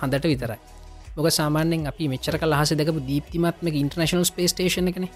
[0.00, 0.60] හඳට විතරයි.
[1.16, 5.06] මොක සාමානෙන් අපි මෙච්චර කලහස දෙක දීපතිමත්ම ඉන්ටර්නශනල් ස්පේස්ටේෂන කන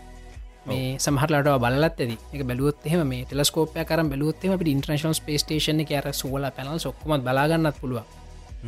[0.69, 6.09] මේ සමහරලට බලත් ඇද එක බැලුවත් එහම මේ ටෙලස්කෝපය කරම් බැලුවත්ම අපි ඉන්ටර්නශනල් ස්පේස්ටේෂන කියර
[6.21, 8.05] සෝල පැනල් සොක්කමත් බලාගන්නත් පුළුව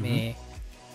[0.05, 0.37] මේ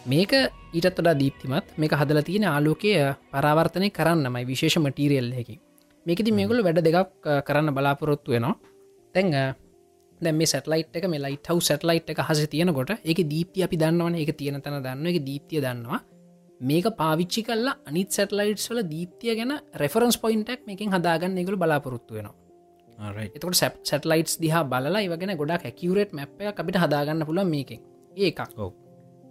[0.05, 0.31] මේක
[0.73, 1.65] ඊටත් වඩා දීප්තිමත්.
[1.77, 2.91] මේක හදල තියෙන ආලෝකය
[3.33, 5.59] පරාවර්තනය කරන්නමයි විශේෂ මටීරියල් හැකි
[6.05, 8.55] මේකති මේකුල වැඩ දෙකක් කරන්න බලාපොරොත්තු වෙනවා.
[9.13, 9.29] තැන්
[10.21, 14.15] දැ මේ සැටලයිට් එක මේ ලයිට හව සැටලයිට් එක හස තියෙනකොට එක දීප්ති අපි දන්නවන.
[14.23, 15.99] එක තියෙන තැන දන්න එක දීප්තිය දන්නවා.
[16.69, 22.35] මේක පාවිච්චි කල්ලා අනිත් සැටලයිට්ස් වල දීප්තිය ගැන රෙෆරන්ස් පොයින්ටක් මේකින් හදාගන්න එකකු බලාපොරොත්තු වෙනවා.
[23.25, 27.79] එතකට සැප් සැටලයිටස් දිහා බලලා ඉවගෙන ගොඩක් ඇකිවරේට් මැප්ය අපිට හදාගන්න පුළ මේකින්.
[28.15, 28.39] ඒකක්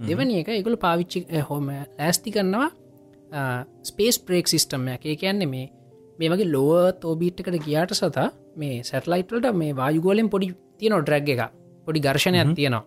[0.09, 2.71] දෙවනි එක එකකුල පාවිච්චි හොම ලෑස්ති කරනවා
[3.89, 5.71] ස්පේස් ප්‍රේක් සිිස්ටම්ය එක කියන්නේ මේ
[6.23, 10.49] මේ වගේ ලෝව තෝබීට්කට ගියාට සතා මේ සැටලයිට්වලට මේ වායුගෝලෙන් පොඩි
[10.79, 11.43] තියන ඩ්‍රැග් එක
[11.87, 12.85] පොඩි ගර්ශණයක් තියෙනවා.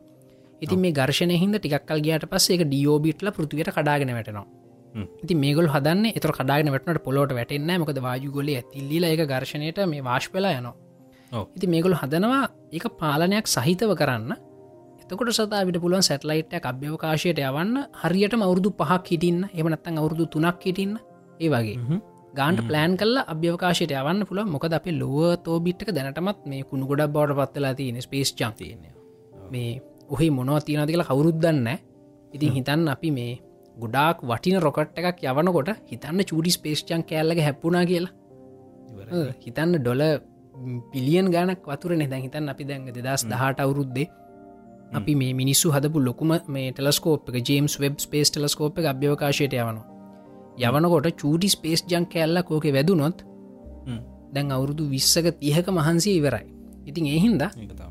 [0.61, 4.45] ඉතින් මේ ගර්ශන හිද ටිකක්කල් ගියට පස්ස එක ඩියෝබිට්ල පෘතිවයට කඩාගෙන වැටනවා.
[5.23, 10.55] ඉති මේගොල් හදන්න එතර කඩාගෙන වැටනට පොලොට වැටෙන්න මොකද වායුගොල ඇතිල්ල එක ගර්ශණයට මේ වාශ්පලා
[10.59, 10.75] යනවා.
[11.57, 14.31] ඉති මේගොල් හදනවා ඒක පාලනයක් සහිතව කරන්න.
[15.03, 19.41] එතකොට සතාවිට පුළුවන් සැටලයිට්ට අභ්‍යවකාශයට යවන්න හරියට අවුරදු පහක් හිටින්න.
[19.53, 20.99] එමනත්තන් අවුරදු තුනක් හිටින්න.
[21.43, 21.75] ඒ වගේ
[22.35, 27.39] ගාන්ට ප්ලෑන් කල්ල අභ්‍යවකාශයට යවන්න පුළ මොකද අපේ ලොව තෝබිට්ක දැනටමත් මේ කුණු ගොඩක් බවට
[27.41, 28.93] පත්වෙලා තියෙන ස්පේස් චන්තියන්නේ
[29.51, 29.71] මේ
[30.09, 31.67] ඔහි මොනව තියෙනද කියලා කවුරුද්දන්න
[32.33, 33.33] ඉතින් හිතන්න අපි මේ
[33.77, 38.13] ගොඩාක් වටින රොකට් එකක් යවනකොට හිතන්න චූඩි ස්පේස්චන් කෑල්ලක හැප්පුනා කියලා.
[39.39, 40.03] හිතන්න ඩොල
[40.91, 44.07] පිලියන් ගානක් වතුර නැද හිතන් අපි දැන් දෙදස් දහට අවුරුද්දේ
[44.93, 49.94] අපි මේ මිනිස්සු හදපු ලොකුම මේ ටෙලස්කෝප් එක ජේම්ස් වෙබ් ස්පේස් ටෙලස්කෝප් එක අභ්‍යවකාශයට යවනවා
[50.57, 53.23] යවනකොට චූටි ස්පේස් ජං කැල්ල කෝක වැදුනොත්
[54.33, 56.45] දැන් අවුරුදු විස්සක තියහක මහන්සේ ඉවරයි.
[56.85, 57.43] ඉතින් එහින්ද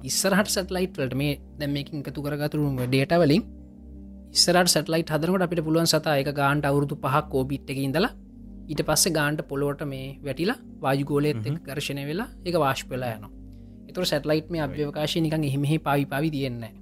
[0.02, 3.42] ඉස්සරහට සටලයිට් වලට මේ දැම්මකින් එකතු කරගතුරුම ඩේට වලින්
[4.32, 8.12] ඉස්සරට සටලයිට හදරකට අපිට පුළුවන් සතා එක ගාන්ට අවුරුදු පහක් කෝබිට් එක ඉඳලා
[8.68, 13.26] ඊට පස්සේ ගාන්ට පොලොවට මේ වැටිලා වාජුගෝලෙත් එක් කරශණය වෙලා එක වාශ් පෙලා යන
[13.88, 16.72] එතුර සැටලයිට් මේ අභ්‍යවකාශය නිකන් එහෙමෙහි පවි පවි තියෙන්නේ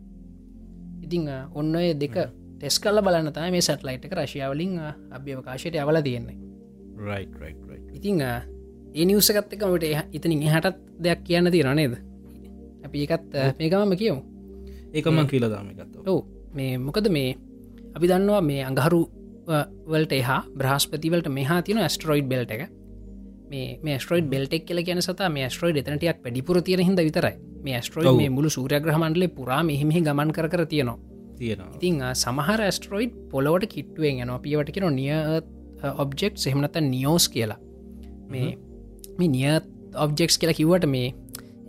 [1.03, 2.17] ඉතිං ඔන්න දෙක
[2.63, 4.75] ටෙස් කල්ල බලන්න තම මේ සැටලයිට් එක රශයාවලින්
[5.17, 6.37] අභ්‍යවකාශයට යවල තියෙන්නේ.
[7.99, 11.97] ඉතිං ඒ නිවසකත් එකමට ඉතනින් එහටත් දෙයක් කියන්න ති රනේද
[12.87, 14.21] අපි ඒකත් මේකමම කියමු.
[14.95, 16.23] ඒකම කියල දාමකත් ඔව
[16.55, 17.35] මේ මොකද මේ
[17.97, 19.03] අපි දන්නවා මේ අඟහරු
[19.91, 22.69] වලට එහා බ්‍රහස්පතිවලට මෙහා තින ස්ටරෝයිඩ් බෙල්ට එක.
[23.51, 27.37] මේ ස්ටරෝයිඩ් බෙල්ටෙක් කියල කියන සත මේ ස්ටරෝයිඩ් එතනටයක් වැඩිපුර තියෙන හිද විතරයි.
[27.65, 31.12] මේ ස්ටරෝයි මේ මුළු සූරයග්‍රහමන්ඩලේ පුරා මෙහිමි ගමන් කර තියෙනවා
[31.43, 31.73] තියෙනවා.
[31.79, 35.11] ඉතිං සමහර ස්ටරෝයිඩ් පොලොවට කිට්ටුවෙන් යන පිවට කියෙන නිය
[35.95, 37.59] ඔබ්ෙක්් සෙහමනත නියෝස් කියලා.
[38.29, 38.59] මේ
[39.19, 39.67] මේ නියත්
[39.97, 41.09] ඔබ්ජෙක්ස් කියලා කිව්වට මේ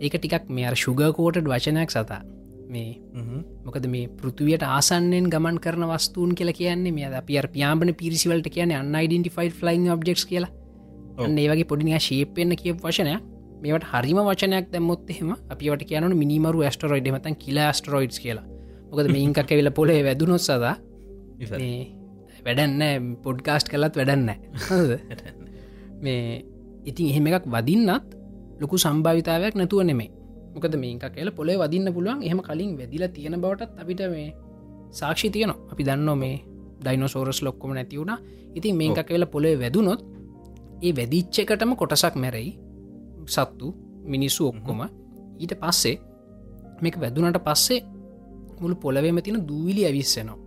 [0.00, 2.22] ඒක ටිකක් මේ ශුගකෝටඩ් වචනයක් සතා.
[2.68, 3.00] මේ
[3.64, 8.94] මොකද මේ පෘතුවයට ආසන්නෙන් ගමන් කරන වස්තුූන් කියලා කියන්නේ මේ අප පියාඹන පිරිසිවලට කියන අන්න
[8.94, 10.52] යිඩන්ටිෆයිඩ් ෆලයින් ඔබ්ෙක්ස් කියලා.
[11.18, 13.14] ඒ වගේ පොඩිනිය ශේපෙන්න්න කිය වචනය
[13.62, 18.53] මේට හරිම වචනයක් දැමුත් එහෙම අපිට කියන මිනිමරු ස්ටරෝයිඩ් මතන් කියලා ස්ටරෝයිඩ් කියලා
[18.94, 20.76] මොකද මේංකක් ඇවිල පොලේ වැදුනොත් සදා.
[22.46, 24.30] වැඩන්න පොඩ්කාස්ට් කලත් වැඩන්න
[26.04, 26.44] මේ
[26.84, 28.14] ඉතින් එහෙම එකක් වදින්නත්
[28.60, 30.10] ලොකු සම්භාවිතාවයක් නැතුව නෙමේ
[30.54, 32.22] මොකද මේක කියල පොලේ වදින්න පුළුවන්.
[32.22, 34.28] එහෙම කලින් වැදිලා තියෙන බවටත් අපිට මේ
[34.90, 36.36] සාක්ෂි තියන අපි දන්න මේ
[36.82, 38.12] ඩයිනෝසෝරස් ලොක්කොම නැතිවුණ
[38.54, 40.00] ඉතින් මේක කියල පොලේ වැදුනොත්
[40.82, 42.50] ඒ වැදිච්චකටම කොටසක් මැරයි.
[43.26, 43.66] සත්තු
[44.04, 44.80] මිනිස්සු ඔක්කොම.
[45.42, 45.96] ඊට පස්සේ
[46.82, 47.80] මේක වැදුනට පස්සේ
[48.60, 50.38] මුළු පොලවේම තින දූවිලි ඇවිස්සනවා.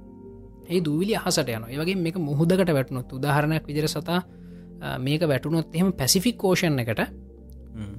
[0.68, 4.20] ඒ දූවිලි අහසට යන ඒවගේ මේක මුහදකට වැටනොත් උදාහරණයක් විදිර සතා
[5.00, 7.02] මේක වැටුනොත් එහෙම පැසිෆික් කෝෂණ එකට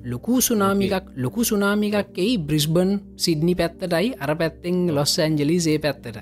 [0.04, 6.18] ලොකු සුනාමිකක් ලොකු සුනාමිකක් එයි බ්‍රිස්බන් සිද්නි පැත්තටයි අර පැත්තෙන් ලොස් ඇන්ජලි සේ පැත්තට.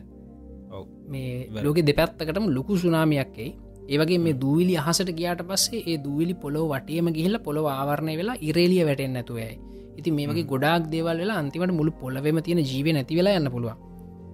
[1.07, 3.51] මේ ලෝක දෙපැත්තකටම ලොකු සුනාමියක්කෙයි
[3.89, 8.83] ඒවගේ මේ දූවිලි අහසට ගියාට පස්සේ ඒ දූවිලි පොලො වටේම ගිහිල්ල පොළොව ආවරණය වෙලා ඉරේලිය
[8.85, 9.55] වැටෙන් නැතුවයි
[9.99, 13.75] ඉති මේ වගේ ගොඩක් දේවල් වෙලා අන්තිමට මුළු පොලවෙම තියෙන ජීව නැති වෙලා යන්න පුළුව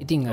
[0.00, 0.28] ඉතිං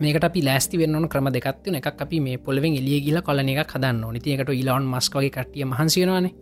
[0.00, 4.04] මේකට අපි ලෑස්ති වෙන්න ක්‍රම දෙකත්වන එකක් අපි මේ පොලවෙන් එලිය ගිල කොලන එක හදන්න
[4.16, 6.34] නිතියකට ඉලාන් මස්කගේ කටිය මහන්සියනවානේ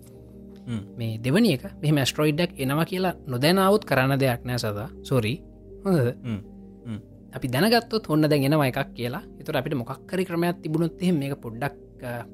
[0.96, 4.88] මේ දෙවනි එක මෙහම ස්ට්‍රෝයිඩ්ඩක් එනවා කියලා නොදැනාවත් කරන්න දෙයක් නෑ සදා.
[5.02, 5.36] සොරී
[5.84, 6.08] හොඳද?
[7.36, 9.22] අපි දැනගත්තොත් ඔන්න දැන්ගෙනවා එකක් කියලා.
[9.40, 11.76] එතුර අපිට මොක්කරි ක්‍රමයක් තිබුණොත් එහෙම මේ පොඩ්ඩක්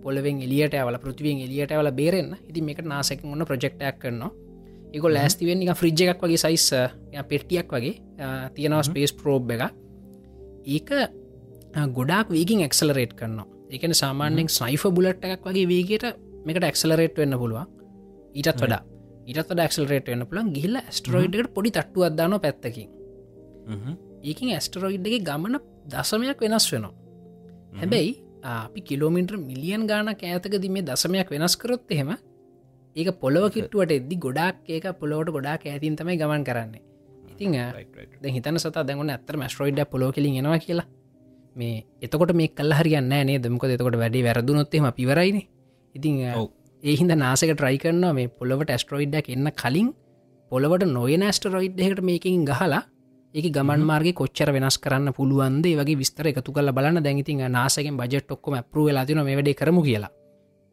[0.03, 4.31] පොලවෙන් එලියට ඇවල පෘතිවෙන් එලියට ඇවල බේරෙන්න්න ඉති මේක නාසක ඔන්න ප්‍රජෙක්්ටයක් කරනවා
[4.91, 6.67] එක ලෑස්තිවෙන් එක ෆ්‍රිජ් එකක් වගේ සයිස්
[7.25, 7.95] පෙට්ටියක් වගේ
[8.55, 9.63] තියෙනවා ස්පේස් ප්‍රෝබ් එක
[10.67, 10.91] ඒක
[11.91, 13.47] ගොඩක් වීගින් එක්සලරේට් කරනවා.
[13.71, 17.67] එකන සාමාන්‍යෙන් සයිෆ බුලට් එකක් වගේ වේගේට මේකට එක්සලරේට් වෙන්න පුළුවන්.
[18.35, 18.83] ඊටත් වඩා.
[19.27, 22.89] ඊටත් ඇක්සලරේට වෙන්න පුළන් ගිල්ල ස්ටරෝයිඩ්ට පොඩි තට්ටු අදදාන පැත්තකින්.
[24.23, 26.95] ඒකින් ඇස්ටරෝයිඩ්ගේ ගමන දසමයක් වෙනස් වෙනවා.
[27.75, 28.13] හැබැයි
[28.45, 32.11] අපි කිලෝමිටර් මිලියන් ගානක් ඇතකද මේ දසමයක් වෙනස් කරොත් එහෙම
[32.97, 36.83] ඒක පොලොව කිට්ටුවට එද්දි ගොඩක් ඒක පොලොවට ගොඩක් ඇතින් තමයි ගමන් කරන්නේ.
[37.33, 37.55] ඉතිං
[38.27, 40.87] හිතන සත දැගන ඇතර මස්ට්‍රෝයිඩ් පොලෝ කලින් එනවා කියලා.
[41.57, 45.41] මේ එතකොට මේ කල් හරියන්න නේ දෙමක එතකොට වැඩි වැරදුනොත්තෙම පිවරයින
[45.95, 46.21] ඉතිං
[46.83, 49.91] ඒහින්ද නාසක ට්‍රයි කරනවා මේ පොළොවට ඇස්ට්‍රෝයිඩ්ඩක් එන්න කලින්
[50.53, 52.83] පොළොවට නොය නස්ටරෝයිඩ් එකට මේකින් ගහලා
[53.35, 55.67] ඒක ගමන් මාර්ග කොච්චර වෙනස් කරන්න පුළුවන්ද?
[55.73, 57.03] වගේ විස්තර එකතු කල බලන්න.
[57.03, 60.11] දැඟඉතින් නාසකෙන් බජට් ඔක්කොම පරු වෙලාතින මේ වැඩේ කරමු කියලා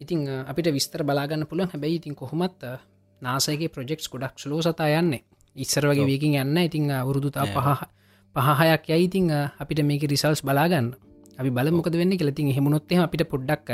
[0.01, 1.69] ඉතිං අපිට විස්තර බලාගන්න පුළුවන්.
[1.69, 2.61] හැබැයි ඉතින් කොහොමත්
[3.21, 5.23] නාසගේ ප්‍රජෙක්ස් ගොඩක් සලෝ සතා යන්නේ.
[5.55, 6.57] ඉස්සර වගේ වේකින් යන්න.
[6.59, 7.69] ඉතිං අවුරුදුතා පහ
[8.35, 10.93] පහහයක් යයිඉතිං අපිට මේක රිසල්ස් බලාගන්න.
[11.39, 13.69] අපි බලමොකද වෙන්න කෙලතින් හෙමුණොත්තේ අපිට පොඩ්ඩක්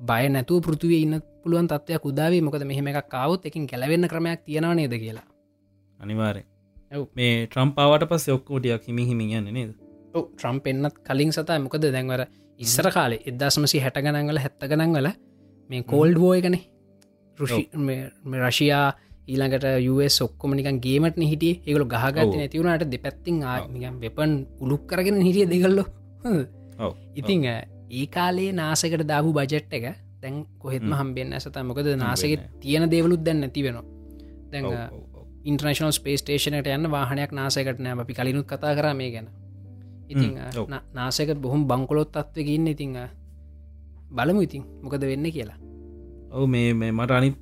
[0.00, 4.74] බය නැතු පෘතිවේ ඉන්න පුළුවන් තත්වයක් උදාවේ මොකද මෙහෙම එකක් කවුත් එකින් කැලවෙන්න ක්‍රමයක් තියෙනවා
[4.74, 5.26] නේද කියලා.
[5.98, 6.42] අනිවාරය
[7.16, 9.70] මේ ට්‍රම්පාවට පස් ඔක්කෝටියක් හිමි හිමි යන්න නේද?
[10.14, 11.58] ට්‍රම්ප එන්නත් කලින් සතා.
[11.58, 12.26] මොකද දැන්වර
[12.60, 15.08] ඉස්සර කාලේ එදස්මසි හැට ගනන්ගල හැත්ත ගනන්ගල
[15.70, 16.62] මේ කෝල්ඩ් වෝයකනේ
[17.38, 18.86] රශයා
[19.26, 21.54] ඊළඟට යස් ඔක්කොම නිකන් ගේමට හිටිය.
[21.60, 25.84] ඒගල ගහගත නැතිවුණට දෙපැත්තිං ආමිකන් වෙපන් උළුක් කරගෙන හිටිය දෙගල්ලො.
[27.14, 29.86] ඉතිං ඒ කාලේ නාසකට දාපු බජට් එක
[30.20, 33.84] තැන් කොහෙත්ම හම්බෙන් ඇසත මොකද නාසගේ තියෙන දේවලුත් දැන් නැති වෙනවා.
[34.52, 34.64] දැන්
[35.44, 37.98] ඉන්ටර්නශනල් ස්පේස්ටේෂනට යන්න වාහනයක් නාසකට නෑ.
[37.98, 39.28] අපි කලිනුත් කතා කර මේ ගැන.
[40.08, 40.38] ඉතිං
[40.92, 42.68] නාසක බොහොම බංකොලොත් අත්වක ඉන්න.
[42.68, 42.96] ඉතිං
[44.10, 44.64] බලමු ඉතින්.
[44.82, 45.58] මොකද වෙන්න කියලා.
[46.30, 47.36] ඔවු මේ මට අනිත්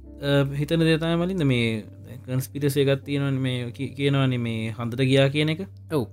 [0.54, 1.84] හිතන දේතය මලින්ද මේ
[2.24, 5.62] කන්ස්පිරසයගත් තියෙනවන මේ කියනවන මේ හන්දට ගියා කියන එක.
[5.92, 6.06] ඔවු.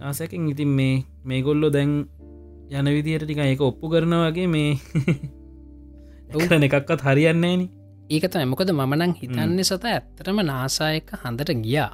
[0.00, 1.92] ආසැකින් ඉතින් මේ මේ ගොල්ලො දැන්
[2.70, 4.78] යන විදියට ටික එක ඔප්පු කරන වගේ මේ
[6.34, 7.62] ඔවුන එකක්වත් හරියන්නේ න
[8.10, 11.90] ඒකත මොකද මනං හිතන්නේ සත ඇත්තටම නාසායක හන්දට ගියා.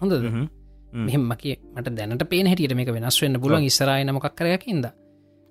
[0.00, 0.48] හොඳද?
[0.92, 4.88] මෙහමකි මට දැනට පේ හැටියට මේක වෙනස් වෙන්න පුලුවන් ඉස්රායන මොකක් කරයකින්ද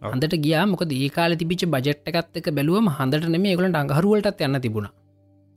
[0.01, 4.59] හන්දට ගියා මොක ඒ කාල තිබිච බජට් එකත් එක බැලුවම හන්දට නෙම ඒගලට අඟහරුවලට යන්න
[4.61, 4.89] තිබුණ.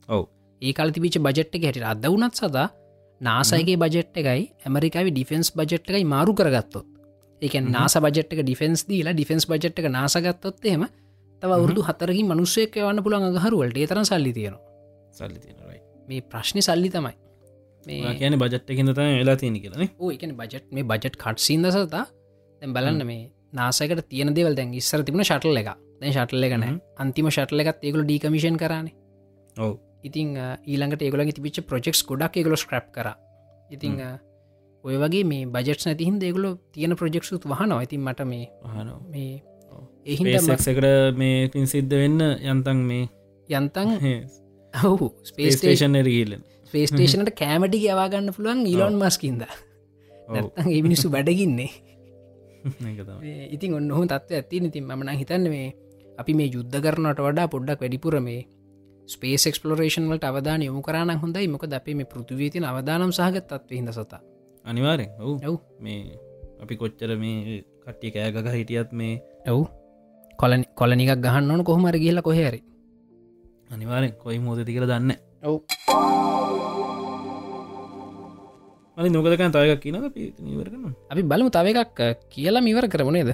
[0.09, 0.23] ඔව.
[0.61, 2.67] ඒ කාල තිබිච බජට් එක හැට අද වනත් සදා
[3.21, 6.87] නාසයිගේ බජට් එකයි ඇමරිකාවි ඩිෆෙන්ස් බජට් එකයි මාරු කරගත්තොත්.
[7.41, 10.85] ඒක නාස බජට් එක ඩිෆෙන්ස් දීලා ඩිෆෙන්ස් බජට් එක නාසගත්තොත් එෙම
[11.41, 14.63] තව අවුරදු හතරකින් මනුස්සයක් යවන්න පුළන් අගහරුවලට ඒතරම් සල්ලි තියෙනවා.
[15.11, 17.13] සල්ලි තියෙනයි මේ ප්‍රශ්නි සල්ලි තමයි.
[17.85, 21.69] මේ කියන බජට් එකන්න තම වෙලා තියෙන කියලන ඕ එකන බජට් මේ බජට් කට් සිීද
[21.69, 23.23] සතා දැන් බලන්න මේ
[23.53, 25.69] නාසකට තියන දෙවල් දැන් ඉස්සර තිබුණ ශටල් එක
[26.01, 26.65] දැන් ශටල් එකන
[26.97, 28.95] අන්තිම ශටල එකත් ඒකුල ඩීකමිෂන් කරන්නේ
[29.57, 29.77] ඔව.
[30.03, 30.35] ඉතින්
[30.65, 33.13] ඊළඟට ඒගොලගේ තිබිච ප්‍රජෙක්ස් ගොඩක් ඒගොල ස්ක්‍රප් කර.
[33.69, 33.97] ඉතිං
[34.83, 39.33] ඔය වගේ මේ බජට් නැතිහින් දෙගුල තියෙන ප්‍රජෙක්ෂුත් වහන ඇතින් මට මේ හන මේ
[40.05, 40.85] එහිකට
[41.15, 43.09] මේ පින් සිද්ධ වෙන්න යන්තන් මේ
[43.49, 43.91] යන්තන්
[44.73, 51.69] ඔහු ස්පේස්ටේෂන් රගීල ස්පේස්ටේෂනට කෑමටි ගවාගන්න පුළුවන් ඊලොන් මස්කින්ද නැත්තන් ඒ මිනිස්සු බැඩගින්නේ
[53.55, 55.67] ඉතින් ඔන්න හො තත්ව ඇති ඉතින් මන හිතන්න මේ
[56.17, 58.41] අපි මේ යුද්ධ කරනට වඩා පොඩ්ඩක් වැඩිපුර මේ
[59.09, 61.47] ස්පේස් එක්ස්පලරේෂන් වලට අවධාන යොමු කරන්න හොඳයි.
[61.47, 64.21] මොක අපේ මේ පෘතිවීතින අවධානම් සහගත් අත්ව හිද සතා.
[64.65, 65.35] අනිවාරෙන් ඔවු.
[65.43, 65.57] ඔව්.
[65.79, 66.17] මේ
[66.61, 69.13] අපි කොච්චර මේ කට්ටිය කෑගක හිටියත් මේ
[69.47, 69.63] ඔවු.
[70.39, 72.59] කොල කොලනිකක් ගහන්න ඕන කොහමර කියලා කොහැරි
[73.69, 75.55] අනිවාරෙන් කොයි මෝදති කර දන්න ඔව්
[78.97, 79.97] අනි නොකදකන් තයක කියන
[80.39, 81.99] නිවරගන්න අපි බලමු තව එකක්
[82.33, 83.31] කියලා මිවර කරමනේද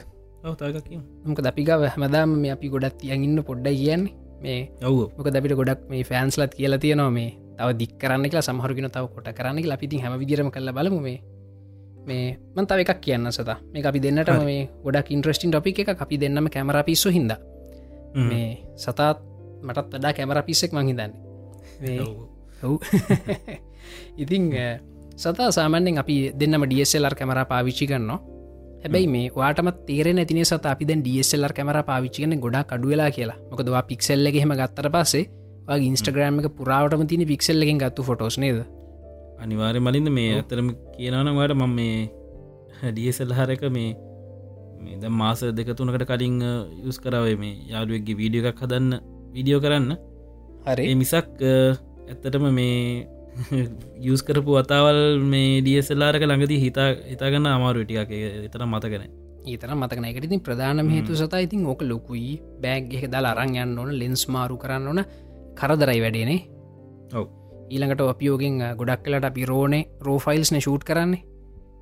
[1.26, 4.14] මොක දපිගව හැමදාම මේ අපි ගොඩත් තියන් ඉන්න පොඩ්ඩ කියන්නේ.
[4.42, 9.06] මේ ඔව් මොක දපිට ගොඩක් මේ ෆෑන්ස්ලත් කියලා තියෙනවා මේ තව දික්කරන්න කියලා සමහරගෙන තව
[9.16, 11.20] කොට කරන්න ලපිති හැම විදිරම කල බලමු මේ.
[12.08, 13.50] මේ මන්තාව එකක් කියන්න සත.
[13.74, 17.34] මේ අපි දෙන්නට මේ ගොඩක් ඉන්ට්‍රස්ටින් ටොපි එක අපි දෙන්නම කැමර පිස්සු හිද
[18.30, 19.20] මේ සතාත්
[19.66, 21.12] මටත් වඩා කැමර පිස්සෙක් මහිදන්නේ
[24.18, 24.44] ඉතිං
[25.18, 28.20] සතා සාමන්‍යෙන් අපි දෙන්නම ඩියසෙල්ලර් කැමර පාවිච්චි කරනවා.
[28.84, 33.38] හැබැයි මේ වාටම තේර නැතින සත අපි දැන් ඩියසෙල්ලර් කැමර පාවිච්චිකන ගොඩා කඩුවෙලා කියලා.
[33.52, 35.26] මොකදවා පික්සෙල්ලගෙහෙම ගත්තර පස්සේ
[35.80, 38.60] ඉන්ස්ටග්‍රෑම් එක පුරාවටම තින පික්සෙල්ලගෙන් ගත්තු ෆොටෝස් නේද?
[39.40, 43.90] අනිවාරය මලින්ද මේ අතරම කියනවනවට මම මේ ඩියසෙල් හරක මේ
[44.80, 46.40] මේද මාස දෙක තුනකට කලින්
[46.86, 48.94] යුස් කරවේ මේ යාළුවෙක්ගේ වීඩිය එකක් හදන්න
[49.34, 49.92] විඩියෝ කරන්න.
[50.68, 50.96] හරි.
[50.96, 51.46] මිසක්
[52.08, 53.08] ඇත්තටම මේ
[54.10, 55.00] යස් කරපු වතාවල්
[55.32, 58.12] මේ ඩියසෙල්ලාරක ළඟදී හිතා හිතාගන්න අමාරු ටිකක්.
[58.48, 59.08] එතර මතකන
[59.48, 62.42] ඒතර මතකන එකට ප්‍රධානම හේතු සතා ඉතින් ඕක ලොකුයි.
[62.62, 65.02] බෑග් එක දල් අරංයන්න ඕන ලෙන්ස් මාරු කරන්න ඕන.
[65.56, 66.40] කරදරයි වැඩේනේ
[67.14, 67.26] ඔව.
[67.72, 71.24] ඊළඟට අපියෝගෙන් ගොඩක් කලට අපි රෝනේ රෝෆයිල්ස්න ෂූට් කරන්නේ.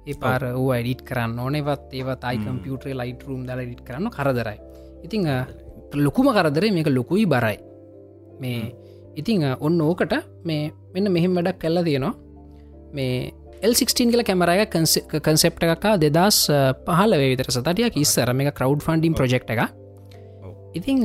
[0.05, 4.57] ඒ පාර ඕ ඇඩිට් කරන්න ඕනෙවත් ඒවත් අයි කම්පියුටේ ලයිට රුම් දල ඩිට් කරන්න කරදරයි.
[5.03, 5.29] ඉතිං
[5.97, 7.57] ලොකුම කරදරේ මේක ලොකුයි බරයි.
[8.41, 8.73] මේ
[9.15, 12.13] ඉතිං ඔන්න ඕකට මේ මෙන්න මෙහෙම වැඩක් කල්ල තියෙනවා.
[12.97, 13.33] මේ
[13.67, 14.65] එල්16 කල කැමරය
[15.25, 16.37] කන්සෙප්ට එකකා දෙදස්
[16.87, 17.97] පහල විතර සතටියක්.
[18.03, 19.61] ඉස්සර මේ කරව් ෆන්ඩිම් ප්‍රජෙක්් එක
[20.75, 21.03] ඉතිං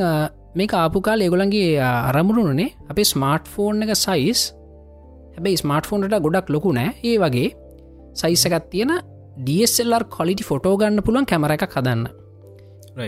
[0.58, 1.78] මේක ආපුකාල ඒගොලන්ගේ
[2.10, 4.40] අරමුණුනේ අපේ ස්මාර්ට් ෆෝන් එක සයිස්
[5.36, 6.94] හැබයි ස්මාර්ට් ෆෝන්ට ගොඩක් ලොකු නෑ.
[7.08, 7.50] ඒ වගේ
[8.22, 8.92] සයිස්සකත් තියෙන
[9.46, 12.02] DSLR කොලිටි ෆොටෝ ගන්න පුළුවන් කැමර එකක් හදන්න.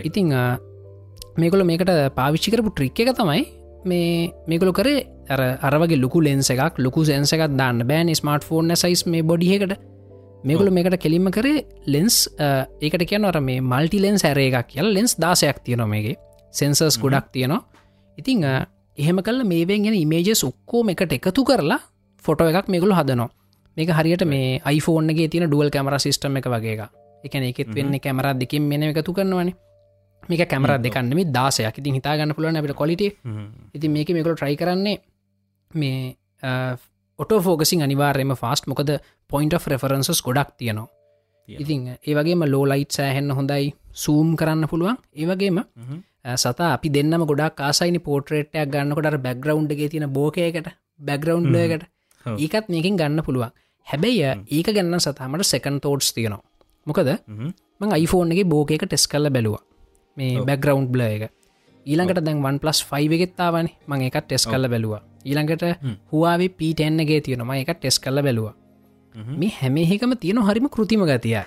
[0.07, 0.31] ඉතිං
[1.41, 3.43] මේකොල මේකට පාවිච්චිකරපු ට්‍රික් එක තමයි
[3.89, 9.05] මේ මේකොළු කරේ අරවගේ ලොකු ලෙන්ස එකක් ලොකු සැන්ස එකක් දාන්න බෑන් ස්මර්ට් ෆෝර්න සයිස්
[9.05, 9.73] මේ බොඩියකට
[10.43, 14.93] මේකොල මේකට කෙලින්ම කරේ ලෙන්ස් ඒකට කියන අර මේ මල්ටි ලෙන්ස් ඇරේ එකක් කියල.
[14.93, 16.15] ලෙන්ස් දාසයක් තියෙනවා මේගේ
[16.53, 17.61] සෙන්සර්ස් ගොඩක් තියෙනවා.
[18.17, 18.43] ඉතිං
[18.97, 21.79] එහෙම කල මේවෙන් ගෙන ඉමේජස් ඔක්කෝම එකට එකතු කරලා
[22.23, 23.29] ෆොටෝ එකක් මේකුළු හදනවා.
[23.77, 26.89] මේක හරියට මේ iPhoneෆෝන්ගේ තින ඩුවල් කැමර සිිටම එක වගේ
[27.23, 29.53] එක එකත් වෙන්න කැමර දෙකින් මෙන එකතු කරනවන.
[30.29, 31.79] මේක කැමර දෙකන්නම දාසයක්.
[31.79, 33.01] ඉතින් හිතාගන්න පුලන අපට කොලිට
[33.73, 34.99] ඉතින් මේක මේකල ට්‍රයි කරන්නේ
[35.73, 36.15] මේ
[37.19, 38.91] ඔට ෆෝගසින් අනිවාර්යම ෆාස්ට මොකද
[39.29, 40.87] පොයින්ට රෙෆරන්සස් ගොඩක් තියනවා.
[41.49, 44.97] ඉතින් ඒවගේම ලෝලයිට් සෑහෙන්න හොඳයි සූම් කරන්න පුළුවන්.
[45.13, 45.59] ඒවගේම
[46.35, 50.69] සතා අපි දෙන්නම ගොඩක් ආසයිනි පෝට්‍රේට්යක් ගන්නකොට බැග්‍රවන්්ගේ තින බෝකයකට
[50.99, 51.83] බැග්‍රවන්් ලයකට
[52.25, 53.51] ඒකත් මේකින් ගන්න පුළුවන්.
[53.87, 56.43] හැබැයි ඒක ගන්න සතාමට සෙකන් තෝඩ්ස් තියෙනවා.
[56.87, 57.09] මොකද
[57.79, 59.63] මං iPhoneෆෝන් එක බෝකක ටෙස් කල්ල බැලවා.
[60.17, 61.23] මේ බැග්‍රවන්් බ්ල එක.
[61.85, 65.63] ඊළඟට දැන් වන් පලස් ෆයිව එකෙත්තාවන මං එකත් ටෙස් කල්ල බැලවා ඊළඟට
[66.11, 68.53] හවාවේ පීටැන්නගේ තියෙනම එක ටෙස් කල්ල බැලවා.
[69.33, 71.37] මේ හැමහෙකම තියෙන හරිම කෘතිම ගතිය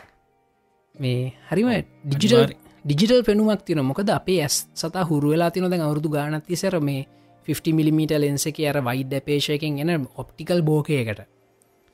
[0.95, 1.69] මේ හරිම
[2.07, 2.55] ඩිජිටල්
[2.85, 7.07] ඩිජිටල් පෙනුමක් තියන මොකද අපේ ඇස් සතා හුරු වෙලා තින දැන් අවුරදු ගානත්ති සැර මේ
[7.49, 11.21] 50මිට ලෙන්ස එක අර වයිඩ පේශයකෙන් එන ඔප්ටිකල් බෝකයකට.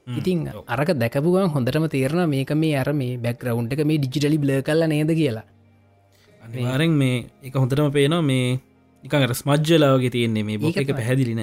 [0.06, 4.86] ඉතින් අරක දැකපුුවන් හොඳටම තේරන මේක මේ අර මේ බැක්රවුන්් එක මේ ඩිජිටලි බ්ල කල්ල
[4.86, 5.46] නේද කියලා.
[6.40, 8.22] අනිවාරෙන් මේ එක හොඳටම පේනවා.
[8.22, 8.60] මේ
[9.04, 10.44] එකර ස්මජ්ජලාවගේ තියෙන්නේ.
[10.44, 11.42] මේ බෝක එක පැහැදිලින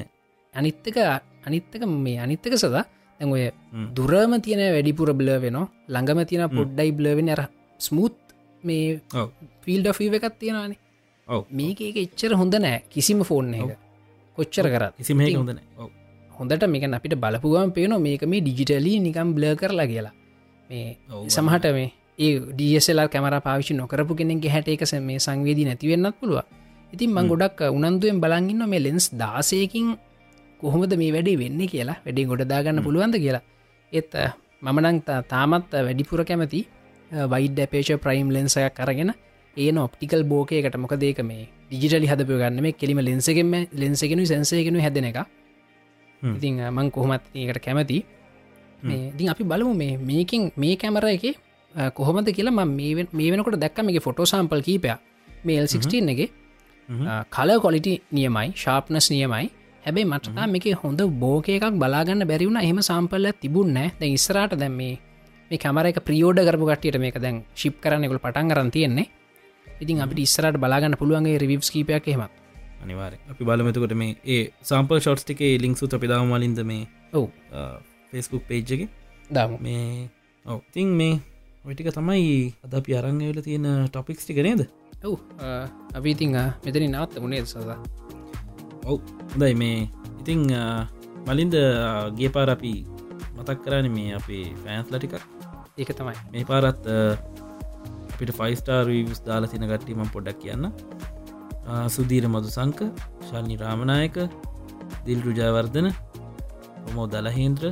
[0.53, 0.97] අනිත්තක
[1.45, 2.85] අනිත්තක මේ අනිත්තක සදා
[3.19, 3.43] දැන් ඔය
[3.93, 7.41] දුරම තියෙන වැඩිපුර බ්ල වෙන ළඟම තියෙන පොඩ්ඩයි බ්ලවෙන අර
[7.79, 8.17] ස්මුත්
[8.63, 9.01] මේ
[9.61, 10.79] ෆිල්ඩ ෆී එකත් තියෙනවානේ.
[11.27, 11.41] ඔව.
[11.51, 12.83] මේක එක එච්චර හොඳ නෑ.
[12.89, 13.77] කිසිම ෆෝන් එක
[14.37, 14.93] කොච්චර කරත්.
[14.97, 15.59] කිසිම හොඳන
[16.31, 20.13] හොඳට මේක අපිට බලපුගම් පේන මේක මේ ඩිජිටලී නිකම් බ්ල කරලා කියලා.
[20.69, 20.97] මේ
[21.27, 21.89] සමහට මේ
[22.19, 26.43] ඒ ඩියසලා කැමර පාවිචි නොකරපු කෙනෙගේ හැට එකස මේ සංවේදී නැතිවෙන්නත් පුළුව
[26.93, 29.87] ඉතින් මං ගොඩක් උනන්දුවෙන් බලගන්න මේ ලෙන්ස් දාසයකින්
[30.59, 33.43] කොහොමද මේ වැඩේ වෙන්න කියලා වැඩේ ගොඩදාගන්න පුළුවන්ද කියලා.
[33.91, 34.13] එත්
[34.61, 34.97] මමනං
[35.27, 36.61] තාමත් වැඩිපුර කැමති
[37.27, 39.11] වයිඩ පේෂ ප්‍රයිම් ලෙන්සයක් කරගෙන
[39.57, 45.05] ඒන ඔප්ටිකල් බෝකයකට මොක දේක මේ ඩිජිටලි හදපය ගන්න මේ කෙලිම ලෙන්සගෙම ලෙන්සගෙනු සැන්සයගෙනු හැදෙන
[45.05, 45.19] එක.
[46.21, 47.99] ඉතිං මං කොහොමත් ඒකට කැමති.
[48.83, 51.25] ඉතින් අපි බලමු මේ මේකින් මේ කැමර එක
[51.93, 52.75] කොහොමද කියලා ම
[53.11, 54.93] මේ වෙනකොට දැක්ක මේ ෆොටෝ සම්පල් කීපය
[55.43, 56.31] මේල් 16 එක
[57.29, 59.49] කල කොලිටි නියමයි ශාප්නස් නියමයි
[59.85, 64.95] හැබැයි මටතා මේක හොඳ බෝක එකක් බලාගන්න බැරිවුණ එහෙම සම්පල්ල තිබුන්න දැ ඉස්රට දැම් මේ
[65.51, 69.07] මේ කමර එක ප්‍රියෝඩ කරපු කටියට මේක දැන් ශිප් කරනෙකුල් පටන් කරන්න තියෙන්නේ.
[69.67, 72.33] ඉතින් අපිට ඉස්සරට බලාගන්න පුළුවන්ගේ රිවිස් කීපයක් හෙමත්
[72.83, 77.27] අනිවාර අපි බලමතකොට මේ ඒ සම්පල් ෂොට්ස් එක ලිංක්සු අපි දාමලින්ද මේ ඔව්.
[78.11, 78.81] ෆෙස්බුක් පේජ් එක?
[79.29, 79.57] දාම.
[79.59, 80.09] මේ
[80.45, 80.59] ඔව.
[80.73, 81.19] තින් මේ
[81.65, 84.61] ඔටික තමයි අද අපි අරංගල තියෙන ටොපික්ස් ටික නේද?
[85.03, 85.19] ඔව්
[85.95, 87.79] අපි ඉතිං මෙතනි නවත් මුණේ සදා
[88.85, 88.99] ඔව්.
[89.33, 89.89] හොඳයි මේ.
[90.21, 90.39] ඉතිං
[91.27, 91.55] මලින්ද
[92.17, 92.73] ගේ පාර අපි
[93.37, 95.15] මතක් කරන මේ අපේ ෆෑන්ස් ලටිකක්
[95.79, 96.15] ඒක තමයි.
[96.33, 96.83] මේ පාරත්
[98.13, 100.65] අපිට ෆයිස්ටාර් වස් දාලා තින ගට්ටීම පොඩක් කියන්න.
[101.95, 102.79] සුදීර මදු සංක
[103.29, 104.15] ශල්නි රාමණයක
[105.07, 105.87] දිල් රුජාවර්ධන
[106.83, 107.65] ප්‍රමෝ දලහේන්ද්‍ර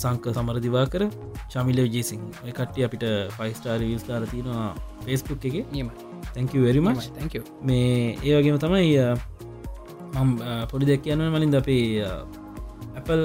[0.00, 1.04] සංක සමරදිවා කර
[1.52, 3.04] චමිල විජේසිං ඔය කට්ටිය අපිට
[3.36, 4.68] ෆයිස්ටාර් විස් දාල තියෙනවා
[5.06, 5.56] ෆෙස්බුක් එක.
[5.74, 5.88] නියම
[6.34, 7.34] තැංකවරිම තැක
[7.68, 8.92] මේ ඒ වගේම තමයි
[10.14, 10.30] මම්
[10.70, 11.84] පොඩි දෙක් කියන්න මලින්ද අපේ
[12.98, 13.22] Apple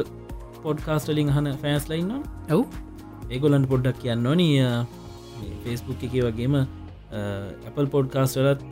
[0.63, 2.11] පොඩ්කාස්ටලින් හන ෆෑස් ලයින්න
[2.55, 2.61] ඔව්.
[3.33, 4.55] ඒගොලන්ට පොඩ්ඩක් කියන්න ඕනී
[5.63, 6.55] ෆෙස්බුක් එක වගේම
[7.69, 8.63] Apple පොඩ්කාස්ටලත්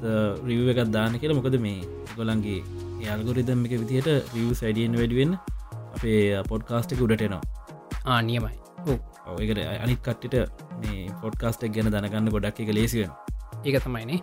[0.49, 1.38] රිව එකත් දාන කියලා.
[1.39, 1.80] මොකද මේ
[2.18, 2.59] ගොලන්ගේ
[3.05, 5.38] යාල්ගොරිදම් එක විදිහට රිව සයිඩියෙන් වැඩුවෙන්
[5.95, 7.41] අපේ පොඩ්කාස්ට එක උඩටනවා
[8.15, 8.57] ආනියමයි
[9.36, 10.36] ඔයකට අනිත් කට්ටිට
[10.82, 13.11] මේ පොඩ්කාස්ටක් ගැන දනගන්න ගොඩක් එක ලේසිවෙන
[13.65, 14.20] ඒක තමයිනේ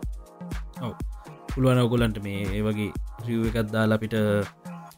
[0.86, 0.92] ඔව.
[1.54, 2.90] පුළුවන් ඔගොලන්ට මේ ඒ වගේ
[3.26, 4.14] රිව් එකත් දාලා අපිට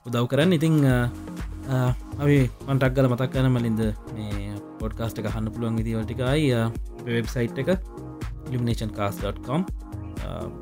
[0.06, 0.52] උදව් කරන්න.
[0.58, 0.74] ඉතිං
[2.22, 3.82] අපි මන්ටක් ගල මතක් කන මලින්ද
[4.16, 6.54] මේ පොඩ්කාස්ට එක හන්න පුළුවන් විදිවලටිකයි
[7.06, 7.70] වෙබ්සයිට් එක
[8.48, 9.64] ඉලිමිනේෂන් කාස්.com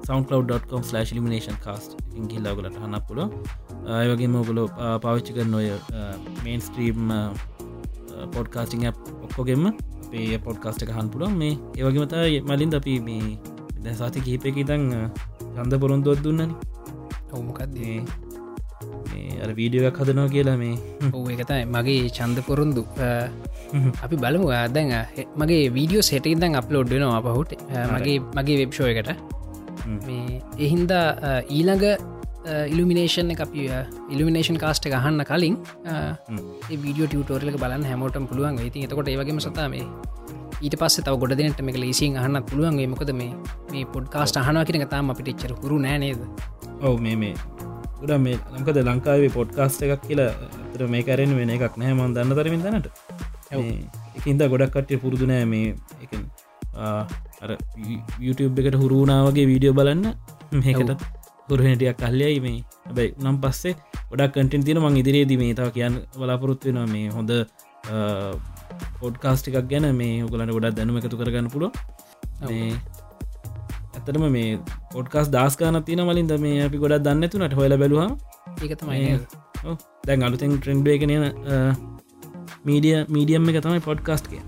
[0.06, 0.82] සවන්කලව්.com
[1.18, 1.96] ලිමිනේෂන් කාස්ට
[2.32, 3.28] ගිල්ලාගලට හන්න පුළුව
[4.02, 4.68] අයවගේ මෝගලෝ
[5.04, 5.68] පාවිච්චි කරන ඔය
[6.44, 7.12] මේන් ස්ත්‍රීම්
[8.34, 8.88] පොඩ්කාස්ටිං
[9.24, 9.66] ඔක්කොගෙම
[10.14, 11.34] අපේ පොඩ්කාස්ට එක හන් පුළුවන්.
[11.34, 12.14] මේ ඒවගේමත
[12.48, 13.38] මලින්ද අපි මේ
[13.84, 14.84] දැ සති කහිපයක ඉතං
[15.54, 16.54] චන්ද පොරොන්දොත් දුන්නන.
[17.36, 17.76] ඔවුමකක්ද
[19.44, 20.76] අර වීඩියෝක් හදනවා කියලා මේ.
[21.16, 22.82] ඔව එකතයි මගේ චන්ද පොරුන්දු.
[24.04, 24.48] අපි බලමු.
[24.76, 24.92] දැන්
[25.42, 27.54] මගේ වීඩියෝ සෙට ඉදන් අප්ලෝඩ් වෙනවා අපහුට.
[27.94, 29.10] මගේ මගේ වෙබ්ෂෝ එකට.
[30.06, 31.06] මේ එහින්දා
[31.56, 31.86] ඊළඟ
[32.72, 33.62] ඉල්ිනේෂන් අපි
[34.14, 35.56] ඉල්ිනේෂන් කාස්ට එක අහන්න කලින්
[36.84, 39.86] වීඩියෝ ටියටෝරලක බලන්න හැමෝටම් පුළුවන් ඉතින් එතකොට ඒවගේම සතා මේ
[40.64, 43.32] ඊට පස්ස තව ගොඩ දෙනට මේක ලේසින් අහන්න පුළුවන්ගේ මොකද මේ
[43.72, 46.20] මේ පොඩ්කාස්ට අහනා කියෙන තාම අපිට එච්චර හුරු නෑනේද
[46.88, 47.34] ඔව මේ මේ.
[48.00, 50.30] ගොඩ මේ ලංකද ලංකාවේ පොඩ්කාස්ට එකක් කියලා
[50.72, 52.88] තර මේ කරෙන වෙන එකක් නෑ මන් දන්න තරමින් දනට.
[54.18, 56.12] එකින්ද ගොඩක් කට්ටිය පුරුදු නෑ මේ එක
[57.44, 57.50] අර
[58.26, 60.04] YouTube එකට හුරුණාවගේ වීඩියෝ බලන්න.
[60.64, 61.04] මේකට
[61.48, 62.58] හුරහටියක් කල්ලයයි මේ.
[62.88, 63.76] ඇබයි නම් පස්සේ
[64.10, 67.32] ගොඩක් කටෙන් තින මං ඉදිරියේදී මේ තාව කියන්න බලාපොරොත්තු වෙන මේ හොඳ
[68.98, 71.70] පොඩ්කාස්ටිකක් ගැන මේ ඔගලට ගොඩක් දැනුම එකතු කරගන්න පුලො
[72.42, 72.68] මේ
[73.94, 74.52] ඇතරම මේ
[74.92, 78.08] පොඩ්කාස් දාස්කාන තින මලින්ද මේ අපි ගොඩක් දන්න තුනට හොල බැලවා
[78.60, 79.04] ඒක තමයි
[80.04, 81.24] දැන් අලුතෙන් ට්‍රෙන්ඩ් එක නන
[82.64, 84.42] මීඩිය මීඩියම් එක තමයි පොඩ්කාස්ට් කිය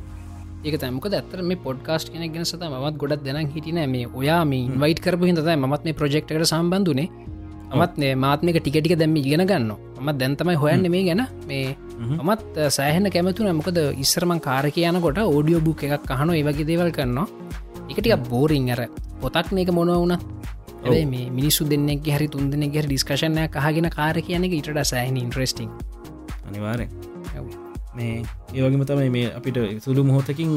[0.65, 4.79] ඒක තමක ඇත්තර මේ පොඩ්කාස්ට් කෙන ගෙන සත මත් ගොඩක් දෙන හිටින මේ ඔයා මේ
[4.83, 7.09] වයිට කරපු හිතයි මත් මේ ප්‍රජෙක්්කට සම්බන්ධනේ
[7.73, 11.23] අමත්නේ මාත්මක ටිකටික දැම්ම ඉගෙන ගන්න මත් දැන්තමයි හොයන්න මේ ගැන.
[11.49, 11.77] මේ
[12.29, 17.27] මත් සෑහන කැමතුන මොකද ඉස්සරමං කාර කියනකොට ඕඩියෝ බුක් එකක් අහන ඒවගේ දේවල් කරනවා.
[17.91, 18.83] එකටික බෝරිං අර.
[19.21, 20.17] පොතක් මේක මොනව වුණ
[20.85, 25.71] මේ මිනිස්සු දෙන්නෙක් හරි තුන් දෙනෙක් හරි ඩිස්කශනය කහගෙන කාර කියන එක ඉට සෑහන ඉන්ට්‍රස්ටිං
[26.49, 26.91] අනිවාරෙන්
[27.97, 28.13] මේ
[28.55, 30.53] ඒවගේම තමයි මේ අපිට සුළු මොහොතකින්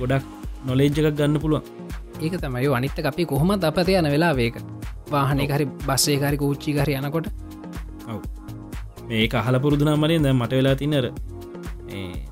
[0.00, 0.24] ගොඩක්
[0.66, 1.83] නොලේජ්ජකක් ගන්න පුළුවන්
[2.22, 2.68] ඒක තමයි.
[2.78, 4.56] අනිත්ත අපි කොහොමත් අපත යන වෙලා වේක
[5.12, 7.26] වාහනය හරි බස්සේ හරි කූච්චි හරි යනකොට.
[9.08, 11.06] මේ අහල පුරුදුනා මලින් දැ මට වෙලා තින්නර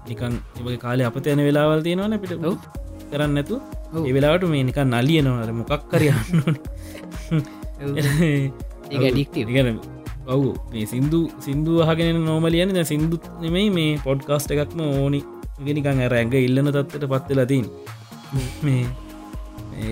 [0.09, 2.33] නිකන් එවගේ කාලය අපත යන වෙලාවල් තියෙනවන පිට
[3.11, 3.57] කරන්න නැතු
[4.07, 6.21] ඒ වෙලාවට මේ නිකන් නලියනවර මොකක් කරයන්න
[10.35, 10.51] ඔවු.
[10.73, 15.21] මේ සිින්දු සිින්දු අහගෙන නෝමලියන ද සිින්දු නෙමයි මේ පොඩ්කාස්ට එකක්ම ඕනි.
[15.67, 17.67] ගෙනිකං ඇරැඟ ඉල්ලන තත්වට පත්වෙලතින්
[18.67, 18.83] මේ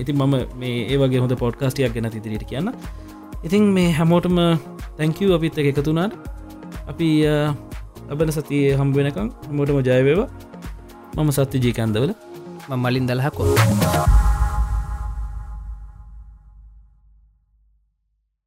[0.01, 2.69] ඉති මම මේ ඒවගේ හොඳ පොඩ්කාස්ටියක් ගැන තිදිරිට කියන්න.
[3.45, 4.37] ඉතින් මේ හැමෝටම
[4.97, 6.13] තැංකව අපිත් එක එකතුනාට
[6.91, 7.09] අපි
[8.11, 10.29] ලබන සතිය හම්බුවෙනකම් හමෝටම ජයවේවා
[11.15, 12.11] මම සත්‍ය ජීකන්දවල
[12.83, 13.43] මලින් දලහ කො